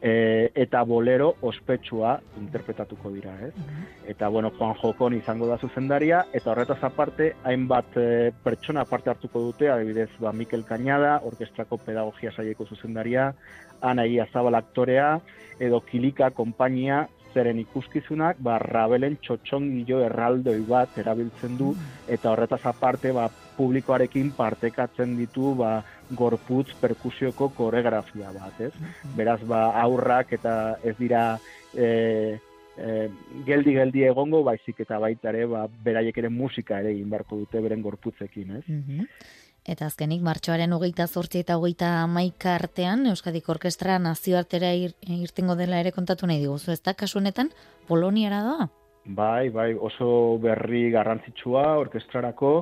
e, 0.00 0.50
eta 0.54 0.82
bolero 0.84 1.34
ospetsua 1.40 2.16
interpretatuko 2.40 3.10
dira, 3.10 3.34
ez? 3.46 3.52
Eta, 4.06 4.28
bueno, 4.28 4.50
Juan 4.58 4.74
Jokon 4.80 5.16
izango 5.16 5.48
da 5.48 5.58
zuzendaria, 5.58 6.24
eta 6.32 6.52
horretaz 6.52 6.82
aparte, 6.84 7.32
hainbat 7.44 7.96
e, 7.96 8.32
pertsona 8.44 8.84
parte 8.84 9.10
hartuko 9.10 9.42
dute, 9.48 9.70
adibidez, 9.70 10.10
ba, 10.20 10.32
Mikel 10.32 10.64
Cañada, 10.64 11.20
orkestrako 11.24 11.78
pedagogia 11.78 12.32
saieko 12.32 12.66
zuzendaria, 12.66 13.32
Ana 13.80 14.06
Ia 14.06 14.26
Zabal 14.32 14.54
aktorea, 14.54 15.20
edo 15.60 15.80
Kilika 15.80 16.30
konpainia, 16.30 17.06
zeren 17.34 17.58
ikuskizunak, 17.62 18.38
ba, 18.42 18.58
Rabelen 18.62 19.18
txotxongillo 19.22 20.00
erraldoi 20.06 20.58
bat 20.68 20.96
erabiltzen 21.00 21.56
du, 21.58 21.72
eta 22.08 22.32
horretaz 22.32 22.62
aparte, 22.68 23.12
ba, 23.16 23.28
publikoarekin 23.56 24.32
partekatzen 24.36 25.16
ditu, 25.18 25.54
ba, 25.58 25.78
gorputz 26.16 26.74
perkusioko 26.80 27.50
koreografia 27.56 28.32
bat, 28.34 28.60
ez? 28.68 28.72
Beraz, 29.16 29.40
ba, 29.48 29.70
aurrak 29.82 30.32
eta 30.36 30.76
ez 30.84 30.94
dira 30.98 31.24
e, 31.74 31.88
e, 32.76 33.08
geldi-geldi 33.48 34.06
egongo, 34.10 34.42
baizik 34.46 34.84
eta 34.86 35.00
baita 35.02 35.32
ere, 35.32 35.46
ba, 35.50 35.66
beraiek 35.84 36.18
ere 36.22 36.30
musika 36.30 36.80
ere 36.82 36.94
egin 36.94 37.10
beharko 37.10 37.42
dute 37.42 37.64
beren 37.64 37.82
gorputzekin, 37.84 38.60
ez? 38.60 38.64
Eta 39.66 39.88
azkenik, 39.90 40.20
martxoaren 40.22 40.70
hogeita 40.76 41.08
zortzi 41.10 41.40
eta 41.42 41.56
hogeita 41.58 41.88
maika 42.06 42.52
artean, 42.54 43.06
Euskadik 43.10 43.48
Orkestra 43.50 43.98
nazioartera 43.98 44.70
ir, 44.78 44.92
irtengo 45.10 45.56
dela 45.58 45.80
ere 45.82 45.90
kontatu 45.90 46.28
nahi 46.30 46.38
diguzu, 46.44 46.70
ez 46.70 46.82
da, 46.86 46.94
kasu 46.94 47.18
honetan, 47.18 47.50
Poloniara 47.88 48.44
doa? 48.46 48.68
Bai, 49.06 49.48
bai, 49.54 49.72
oso 49.74 50.08
berri 50.42 50.90
garrantzitsua 50.94 51.72
orkestrarako, 51.82 52.52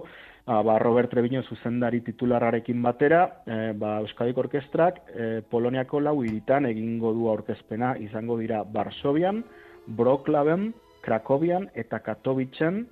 Ah, 0.46 0.60
ba, 0.60 0.78
Robert 0.78 1.08
Treviño 1.08 1.40
zuzendari 1.48 2.02
titularrarekin 2.04 2.82
batera, 2.84 3.40
e, 3.48 3.72
ba, 3.80 3.94
Euskadik 4.04 4.36
Orkestrak 4.36 4.98
e, 5.08 5.40
Poloniako 5.48 6.02
lau 6.04 6.18
hiritan 6.20 6.66
egingo 6.68 7.14
du 7.16 7.30
aurkezpena. 7.32 7.94
Izango 7.96 8.36
dira 8.36 8.60
Varsovian, 8.62 9.40
Broklaven, 9.86 10.74
Krakovian 11.00 11.70
eta 11.72 12.02
Katowicen, 12.04 12.82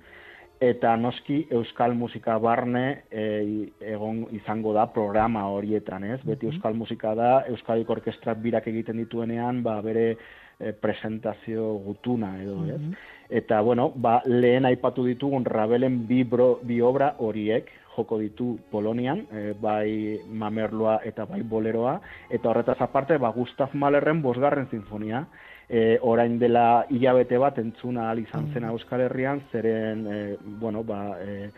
eta 0.61 0.95
noski 0.97 1.47
Euskal 1.51 1.93
Musika 1.95 2.37
barne 2.39 3.03
e, 3.11 3.25
egon 3.93 4.23
izango 4.31 4.73
da 4.73 4.85
programa 4.93 5.45
horietan, 5.51 6.03
ez? 6.03 6.19
Beti 6.23 6.47
Euskal 6.47 6.77
Musika 6.77 7.13
da, 7.15 7.31
Euskadik 7.51 7.89
Orkestrak 7.89 8.39
birak 8.43 8.67
egiten 8.71 9.01
dituenean, 9.01 9.63
ba, 9.63 9.79
bere 9.81 10.05
e, 10.13 10.71
presentazio 10.71 11.73
gutuna 11.83 12.35
edo, 12.41 12.61
ez? 12.69 12.81
Eta, 13.33 13.61
bueno, 13.61 13.89
ba, 13.95 14.21
lehen 14.25 14.65
aipatu 14.69 15.05
ditugun 15.07 15.45
Rabelen 15.45 16.03
bi, 16.07 16.23
bro, 16.23 16.59
bi 16.63 16.81
obra 16.81 17.15
horiek 17.19 17.71
joko 17.95 18.17
ditu 18.19 18.57
Polonian, 18.71 19.25
e, 19.31 19.53
bai 19.59 20.19
Mamerloa 20.29 20.99
eta 21.05 21.25
bai 21.25 21.41
Boleroa, 21.41 21.99
eta 22.29 22.49
horretaz 22.49 22.79
aparte, 22.81 23.17
ba, 23.17 23.31
Gustav 23.31 23.73
Mahlerren 23.73 24.21
bosgarren 24.21 24.69
sinfonia, 24.71 25.25
e, 25.69 25.99
orain 26.01 26.39
dela 26.39 26.85
hilabete 26.89 27.37
bat 27.37 27.57
entzuna 27.59 28.09
al 28.11 28.19
izan 28.19 28.51
zen 28.53 28.65
Euskal 28.69 29.01
Herrian, 29.07 29.41
zeren, 29.51 30.07
e, 30.07 30.37
bueno, 30.59 30.83
ba, 30.83 31.17
e, 31.21 31.51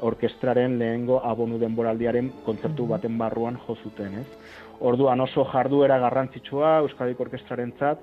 orkestraren 0.00 0.78
lehengo 0.78 1.20
abonu 1.24 1.58
denboraldiaren 1.60 2.30
kontzertu 2.46 2.86
baten 2.88 3.18
barruan 3.18 3.58
jo 3.66 3.76
zuten, 3.84 4.14
ez? 4.22 4.26
Orduan 4.82 5.20
oso 5.20 5.44
jarduera 5.46 5.98
garrantzitsua 6.02 6.78
Euskadik 6.82 7.20
Orkestrarentzat, 7.20 7.98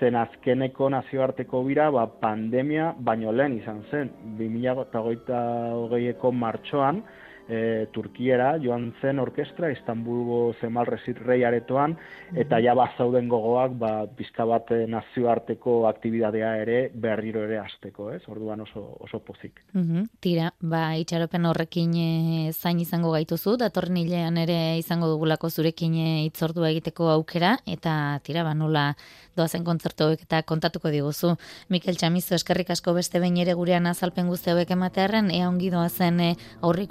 zen 0.00 0.16
azkeneko 0.18 0.88
nazioarteko 0.90 1.62
bira 1.66 1.90
ba, 1.94 2.06
pandemia 2.20 2.94
baino 2.98 3.32
lehen 3.32 3.58
izan 3.60 3.82
zen. 3.90 4.10
2008ko 4.40 6.32
martxoan, 6.34 7.02
e, 7.48 7.86
Turkiera 7.92 8.54
joan 8.62 8.92
zen 9.00 9.18
orkestra, 9.20 9.70
Istanbulgo 9.72 10.54
zemal 10.60 10.86
rei 10.86 11.42
aretoan, 11.44 11.96
eta 12.34 12.60
ja 12.60 12.74
zauden 12.96 13.28
gogoak 13.28 13.72
ba, 13.78 14.06
pizka 14.06 14.44
bat 14.44 14.70
e, 14.70 14.86
nazioarteko 14.86 15.86
aktibidadea 15.88 16.56
ere 16.62 16.90
berriro 16.94 17.44
ere 17.44 17.58
hasteko, 17.58 18.10
ez? 18.12 18.22
Orduan 18.28 18.60
oso, 18.60 18.96
oso 19.00 19.20
pozik. 19.20 19.62
Mm 19.72 20.04
Tira, 20.24 20.50
ba, 20.60 20.96
itxaropen 20.96 21.44
horrekin 21.46 21.92
e, 21.96 22.52
zain 22.52 22.80
izango 22.80 23.12
gaituzu, 23.12 23.56
datorren 23.60 23.96
hilean 24.00 24.38
ere 24.40 24.78
izango 24.78 25.08
dugulako 25.10 25.50
zurekin 25.50 25.94
e, 25.94 26.08
itzordua 26.28 26.70
egiteko 26.70 27.10
aukera, 27.12 27.58
eta 27.66 28.20
tira, 28.24 28.44
ba, 28.44 28.54
nula 28.54 28.94
doazen 29.36 29.64
kontzertu 29.66 30.10
eta 30.14 30.42
kontatuko 30.46 30.90
diguzu. 30.94 31.34
Mikel 31.68 31.98
Txamizo, 31.98 32.34
eskerrik 32.38 32.70
asko 32.74 32.94
beste 32.96 33.20
behin 33.22 33.36
ere 33.42 33.54
gurean 33.58 33.86
azalpen 33.90 34.30
guzti 34.30 34.52
hauek 34.52 34.70
ematearen, 34.76 35.30
ea 35.34 35.48
ongi 35.48 35.70
doazen 35.74 36.20
e, 36.20 36.30
aurre 36.62 36.86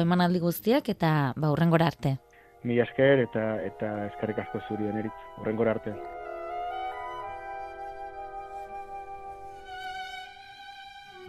emanaldi 0.00 0.40
guztiak 0.42 0.88
eta 0.88 1.32
ba 1.36 1.50
urrengora 1.52 1.86
arte. 1.92 2.16
Mi 2.64 2.78
esker 2.82 3.22
eta 3.24 3.44
eta 3.64 3.90
eskerrik 4.06 4.38
asko 4.44 4.62
zuri 4.68 4.88
eneritz. 4.90 5.14
Urrengora 5.40 5.76
arte. 5.76 5.94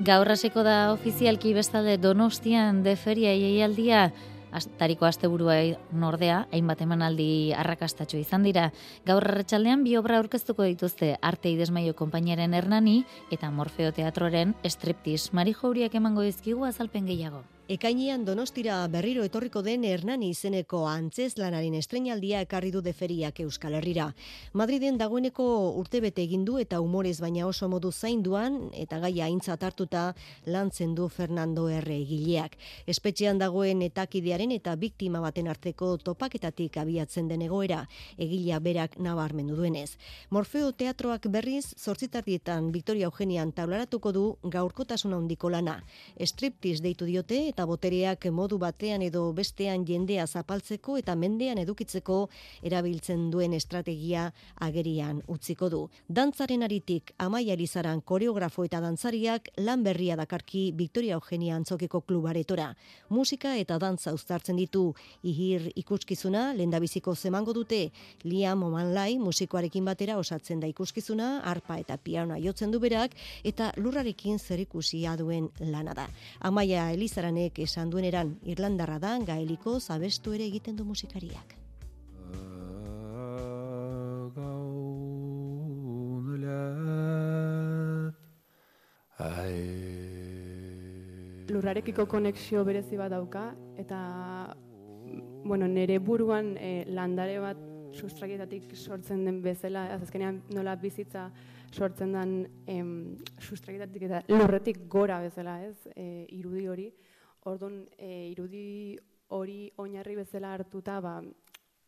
Gaur 0.08 0.30
hasiko 0.30 0.62
da 0.62 0.94
ofizialki 0.94 1.56
bestalde 1.58 1.98
Donostian 1.98 2.84
de 2.86 2.96
feria 2.96 3.34
jaialdia 3.34 4.12
Astariko 4.58 5.06
asteburua 5.06 5.58
nordea, 5.92 6.46
hainbat 6.56 6.82
emanaldi 6.86 7.54
arrakastatxo 7.58 8.20
izan 8.20 8.48
dira. 8.48 8.70
Gaur 9.06 9.26
arratsaldean 9.28 9.84
bi 9.84 9.98
obra 10.00 10.22
aurkeztuko 10.22 10.64
dituzte 10.70 11.16
Arte 11.22 11.52
Idesmaio 11.52 11.98
konpainiaren 12.00 12.56
Hernani 12.56 13.02
eta 13.32 13.52
Morfeo 13.52 13.92
Teatroren 13.92 14.56
Striptease. 14.64 15.36
Mari 15.36 15.54
Jouriak 15.54 16.00
emango 16.00 16.26
dizkigu 16.26 16.66
azalpen 16.66 17.06
gehiago. 17.12 17.44
Ekainean 17.68 18.22
Donostira 18.24 18.78
berriro 18.88 19.26
etorriko 19.28 19.60
den 19.60 19.82
Hernani 19.84 20.30
izeneko 20.32 20.86
antzez 20.88 21.34
lanaren 21.36 21.74
estrenaldia 21.76 22.40
ekarri 22.46 22.70
du 22.72 22.80
deferiak 22.80 23.42
Euskal 23.44 23.74
Herrira. 23.76 24.06
Madriden 24.56 24.96
dagoeneko 24.96 25.48
urtebete 25.76 26.24
egin 26.24 26.46
du 26.48 26.56
eta 26.62 26.80
umorez 26.80 27.18
baina 27.20 27.44
oso 27.44 27.68
modu 27.68 27.92
zainduan 27.92 28.70
eta 28.72 29.02
gaia 29.04 29.26
aintzat 29.26 29.66
hartuta 29.68 30.04
lantzen 30.46 30.94
du 30.96 31.10
Fernando 31.10 31.66
R. 31.68 31.92
egileak. 31.98 32.56
Espetxean 32.88 33.44
dagoen 33.44 33.84
etakidearen 33.90 34.56
eta 34.56 34.78
biktima 34.80 35.20
baten 35.20 35.52
arteko 35.52 35.98
topaketatik 35.98 36.78
abiatzen 36.78 37.28
den 37.28 37.44
egoera, 37.50 37.82
egilea 38.16 38.62
berak 38.64 38.96
nabarmendu 38.96 39.60
duenez. 39.60 39.98
Morfeo 40.30 40.72
teatroak 40.72 41.28
berriz, 41.28 41.76
zortzitardietan 41.76 42.72
Victoria 42.72 43.12
Eugenian 43.12 43.52
taularatuko 43.52 44.16
du 44.16 44.26
gaurkotasuna 44.56 45.20
handiko 45.20 45.52
lana. 45.52 45.82
Striptease 46.16 46.88
deitu 46.88 47.04
diote 47.04 47.44
eta 47.58 47.65
botereak 47.65 48.28
modu 48.30 48.60
batean 48.62 49.02
edo 49.02 49.32
bestean 49.34 49.82
jendea 49.82 50.28
zapaltzeko 50.30 51.00
eta 51.00 51.15
mendean 51.17 51.58
edukitzeko 51.58 52.17
erabiltzen 52.70 53.32
duen 53.34 53.56
estrategia 53.58 54.28
agerian 54.62 55.24
utziko 55.26 55.65
du. 55.74 55.80
Dantzaren 56.06 56.62
aritik 56.62 57.15
Amaia 57.17 57.56
Elizaran 57.58 58.04
koreografo 58.06 58.62
eta 58.67 58.78
dantzariak 58.84 59.50
lan 59.58 59.82
berria 59.82 60.15
dakarki 60.20 60.67
Victoria 60.78 61.15
Eugenia 61.15 61.56
Antzokeko 61.56 62.04
klubaretora. 62.06 62.67
Musika 63.10 63.56
eta 63.58 63.80
dantza 63.82 64.13
uztartzen 64.13 64.62
ditu 64.62 64.93
ihir 65.24 65.72
ikuskizuna 65.74 66.54
lendabiziko 66.54 67.15
zemango 67.15 67.58
dute 67.58 67.89
Liam 68.24 68.67
Omanlai 68.70 69.17
musikoarekin 69.17 69.89
batera 69.89 70.20
osatzen 70.22 70.60
da 70.62 70.70
ikuskizuna, 70.70 71.41
arpa 71.41 71.80
eta 71.82 71.98
pianoa 71.98 72.38
jotzen 72.38 72.70
du 72.70 72.78
berak 72.78 73.17
eta 73.43 73.74
lurrarekin 73.78 74.38
zerikusia 74.38 75.17
duen 75.17 75.50
lana 75.58 75.98
da. 75.98 76.08
Amaia 76.39 76.91
Elizaranek 77.48 77.60
esan 77.60 77.90
dueneran 77.90 78.40
Irlandarra 78.44 79.00
da 79.00 79.18
gaeliko 79.20 79.80
zabestu 79.80 80.34
ere 80.34 80.46
egiten 80.46 80.76
du 80.76 80.84
musikariak. 80.84 81.56
Lurrarekiko 91.50 92.06
konexio 92.06 92.64
berezi 92.66 92.98
bat 92.98 93.12
dauka 93.12 93.56
eta 93.78 94.56
bueno, 95.46 95.68
nere 95.68 96.00
buruan 96.00 96.58
eh, 96.60 96.84
landare 96.88 97.40
bat 97.40 97.58
sustrakietatik 97.94 98.76
sortzen 98.76 99.24
den 99.26 99.42
bezala, 99.42 99.94
azkenean 99.96 100.42
nola 100.54 100.76
bizitza 100.76 101.32
sortzen 101.72 102.12
den 102.12 102.48
em, 102.68 103.16
sustrakietatik 103.40 104.04
eta 104.10 104.22
lurretik 104.28 104.88
gora 104.90 105.22
bezala, 105.22 105.62
ez, 105.64 105.88
e, 105.96 106.26
irudi 106.36 106.68
hori. 106.68 106.92
Orduan, 107.45 107.86
e, 107.97 108.30
irudi 108.32 108.97
hori 109.30 109.71
oinarri 109.78 110.15
bezala 110.15 110.54
hartuta, 110.54 111.00
ba, 111.02 111.21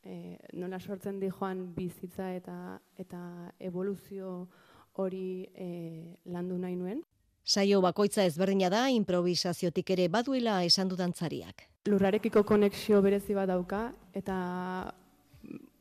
e, 0.03 0.38
nola 0.53 0.79
sortzen 0.79 1.19
di 1.19 1.29
joan 1.29 1.73
bizitza 1.75 2.33
eta 2.35 2.79
eta 2.97 3.21
evoluzio 3.59 4.47
hori 4.93 5.47
e, 5.55 5.69
landu 6.25 6.57
nahi 6.57 6.75
nuen. 6.75 7.01
Saio 7.43 7.81
bakoitza 7.81 8.25
ezberdina 8.27 8.69
da 8.69 8.89
improvisaziotik 8.93 9.89
ere 9.95 10.07
baduela 10.07 10.63
esan 10.63 10.89
du 10.89 10.95
dantzariak. 10.95 11.63
Lurrarekiko 11.89 12.43
konexio 12.43 13.01
berezi 13.01 13.33
bat 13.33 13.47
dauka 13.49 13.93
eta 14.13 14.93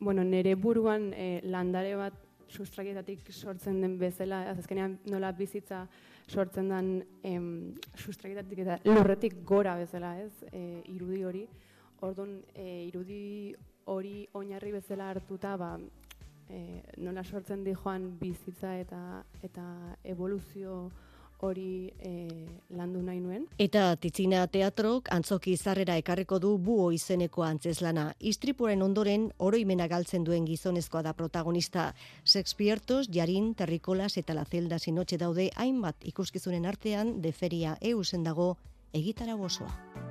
bueno, 0.00 0.24
nere 0.24 0.54
buruan 0.54 1.12
e, 1.12 1.40
landare 1.44 1.96
bat 1.98 2.14
sustrakietatik 2.48 3.26
sortzen 3.32 3.82
den 3.82 3.98
bezala, 4.00 4.46
azkenean 4.54 4.98
nola 5.10 5.32
bizitza 5.36 5.86
sortzen 6.28 6.68
den 6.68 6.90
em, 7.24 7.74
sustrakietatik 7.96 8.60
eta 8.64 8.78
lurretik 8.84 9.40
gora 9.48 9.76
bezala, 9.80 10.14
ez, 10.20 10.32
e, 10.52 10.82
irudi 10.92 11.24
hori. 11.24 11.46
Orduan, 12.04 12.38
e, 12.54 12.84
irudi 12.86 13.54
hori 13.88 14.28
oinarri 14.38 14.72
bezala 14.76 15.08
hartuta, 15.10 15.56
ba, 15.56 15.72
e, 16.48 16.82
nola 16.98 17.24
sortzen 17.24 17.64
di 17.64 17.74
joan 17.74 18.18
bizitza 18.20 18.76
eta 18.78 19.24
eta 19.42 19.64
evoluzio 20.04 20.90
hori 21.44 21.92
e, 21.98 22.12
landu 22.70 23.02
nahi 23.02 23.20
nuen. 23.20 23.46
Eta 23.58 23.96
Titzina 23.96 24.46
Teatrok 24.46 25.10
antzoki 25.14 25.56
zarrera 25.56 25.96
ekarriko 26.00 26.38
du 26.38 26.56
buo 26.58 26.90
izeneko 26.92 27.44
antzeslana. 27.46 28.12
Istripuaren 28.18 28.82
ondoren 28.82 29.30
oroimena 29.38 29.88
galtzen 29.88 30.24
duen 30.24 30.46
gizonezkoa 30.46 31.02
da 31.02 31.14
protagonista. 31.14 31.92
Sexpiertos, 32.24 33.08
Jarin, 33.12 33.54
Terrikolas 33.54 34.16
eta 34.16 34.34
La 34.34 34.44
Zelda 34.44 34.78
sinotxe 34.78 35.18
daude 35.18 35.50
hainbat 35.56 36.04
ikuskizunen 36.04 36.66
artean 36.66 37.20
de 37.22 37.32
feria 37.32 37.76
eusen 37.80 38.24
dago 38.24 38.56
egitara 38.92 39.36
bosoa. 39.36 40.07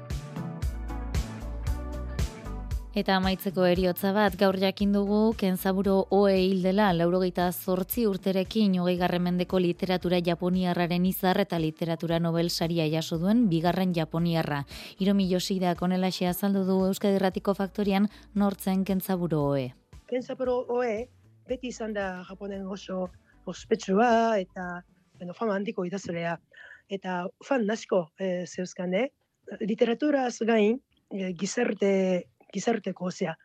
Eta 2.98 3.14
amaitzeko 3.20 3.62
eriotza 3.70 4.10
bat, 4.10 4.34
gaur 4.40 4.56
jakin 4.58 4.96
dugu, 4.96 5.18
kenzaburo 5.38 6.08
oe 6.18 6.32
hil 6.34 6.64
dela, 6.66 6.88
laurogeita 6.98 7.52
zortzi 7.52 8.08
urterekin, 8.10 8.74
hogei 8.82 9.20
mendeko 9.22 9.60
literatura 9.60 10.18
japoniarraren 10.18 11.06
izar 11.06 11.38
eta 11.38 11.60
literatura 11.60 12.18
nobel 12.18 12.50
saria 12.50 12.88
jaso 12.90 13.20
duen, 13.20 13.50
bigarren 13.50 13.94
japoniarra. 13.94 14.64
Iromi 14.98 15.30
Josida 15.30 15.76
konela 15.76 16.08
azaldu 16.08 16.64
du 16.66 16.86
Euskadi 16.88 17.18
Erratiko 17.18 17.54
Faktorian, 17.54 18.08
nortzen 18.34 18.84
kenzaburo 18.84 19.44
oe. 19.52 19.74
Kenzaburo 20.08 20.66
oe, 20.68 21.08
beti 21.48 21.68
izan 21.68 21.94
da 21.94 22.24
japonen 22.28 22.66
oso 22.66 23.12
ospetsua 23.46 24.40
eta 24.40 24.82
bueno, 25.20 25.36
fama 25.36 25.54
handiko 25.54 25.86
idazlea. 25.86 26.40
Eta 26.90 27.28
fan 27.46 27.68
nasko 27.68 28.10
e, 28.18 28.48
zeuzkan, 28.48 28.96
eh? 28.96 29.12
Literaturaz 29.62 30.40
gain, 30.42 30.82
e, 31.12 31.32
gizarte 31.34 32.26
gizarteko, 32.54 33.12
osea, 33.12 33.36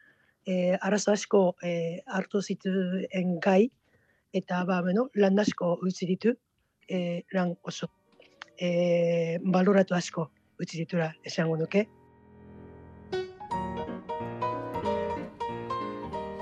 e, 0.47 0.77
arazo 0.81 1.13
asko 1.13 1.43
e, 1.63 2.03
hartu 2.07 2.43
zituen 2.43 3.39
gai, 3.41 3.71
eta 4.33 4.63
ba, 4.69 4.81
bueno, 4.83 5.09
lan 5.15 5.39
asko 5.39 5.77
utzi 5.83 6.09
ditu, 6.09 6.35
e, 6.89 7.23
lan 7.33 7.57
oso 7.63 7.89
e, 8.59 9.39
baloratu 9.43 9.95
asko 9.95 10.29
utzi 10.61 10.79
ditura 10.79 11.13
esango 11.25 11.57
nuke. 11.57 11.87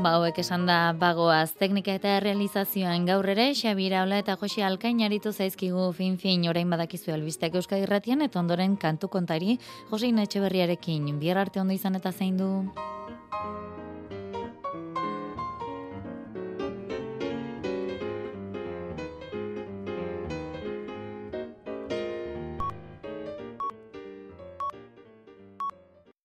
Ba, 0.01 0.15
hauek 0.17 0.39
esan 0.41 0.63
da 0.65 0.95
bagoaz 0.97 1.51
teknika 1.61 1.93
eta 1.99 2.15
realizazioan 2.25 3.03
gaur 3.05 3.27
ere, 3.29 3.51
Xabira 3.53 4.01
Ola 4.07 4.23
eta 4.23 4.33
Jose 4.41 4.65
Alkain 4.65 5.03
aritu 5.05 5.29
zaizkigu 5.29 5.91
fin-fin 5.99 6.47
orain 6.49 6.73
badakizu 6.73 7.13
albistek 7.13 7.59
Euskadi 7.61 7.85
Irratian 7.85 8.25
eta 8.25 8.41
ondoren 8.41 8.79
kantu 8.81 9.11
kontari 9.13 9.59
Jose 9.91 10.09
Inetxe 10.09 10.41
berriarekin. 10.41 11.19
Bier 11.21 11.43
arte 11.45 11.61
ondo 11.61 11.77
izan 11.77 12.01
eta 12.01 12.17
zein 12.17 12.41
du? 12.41 12.49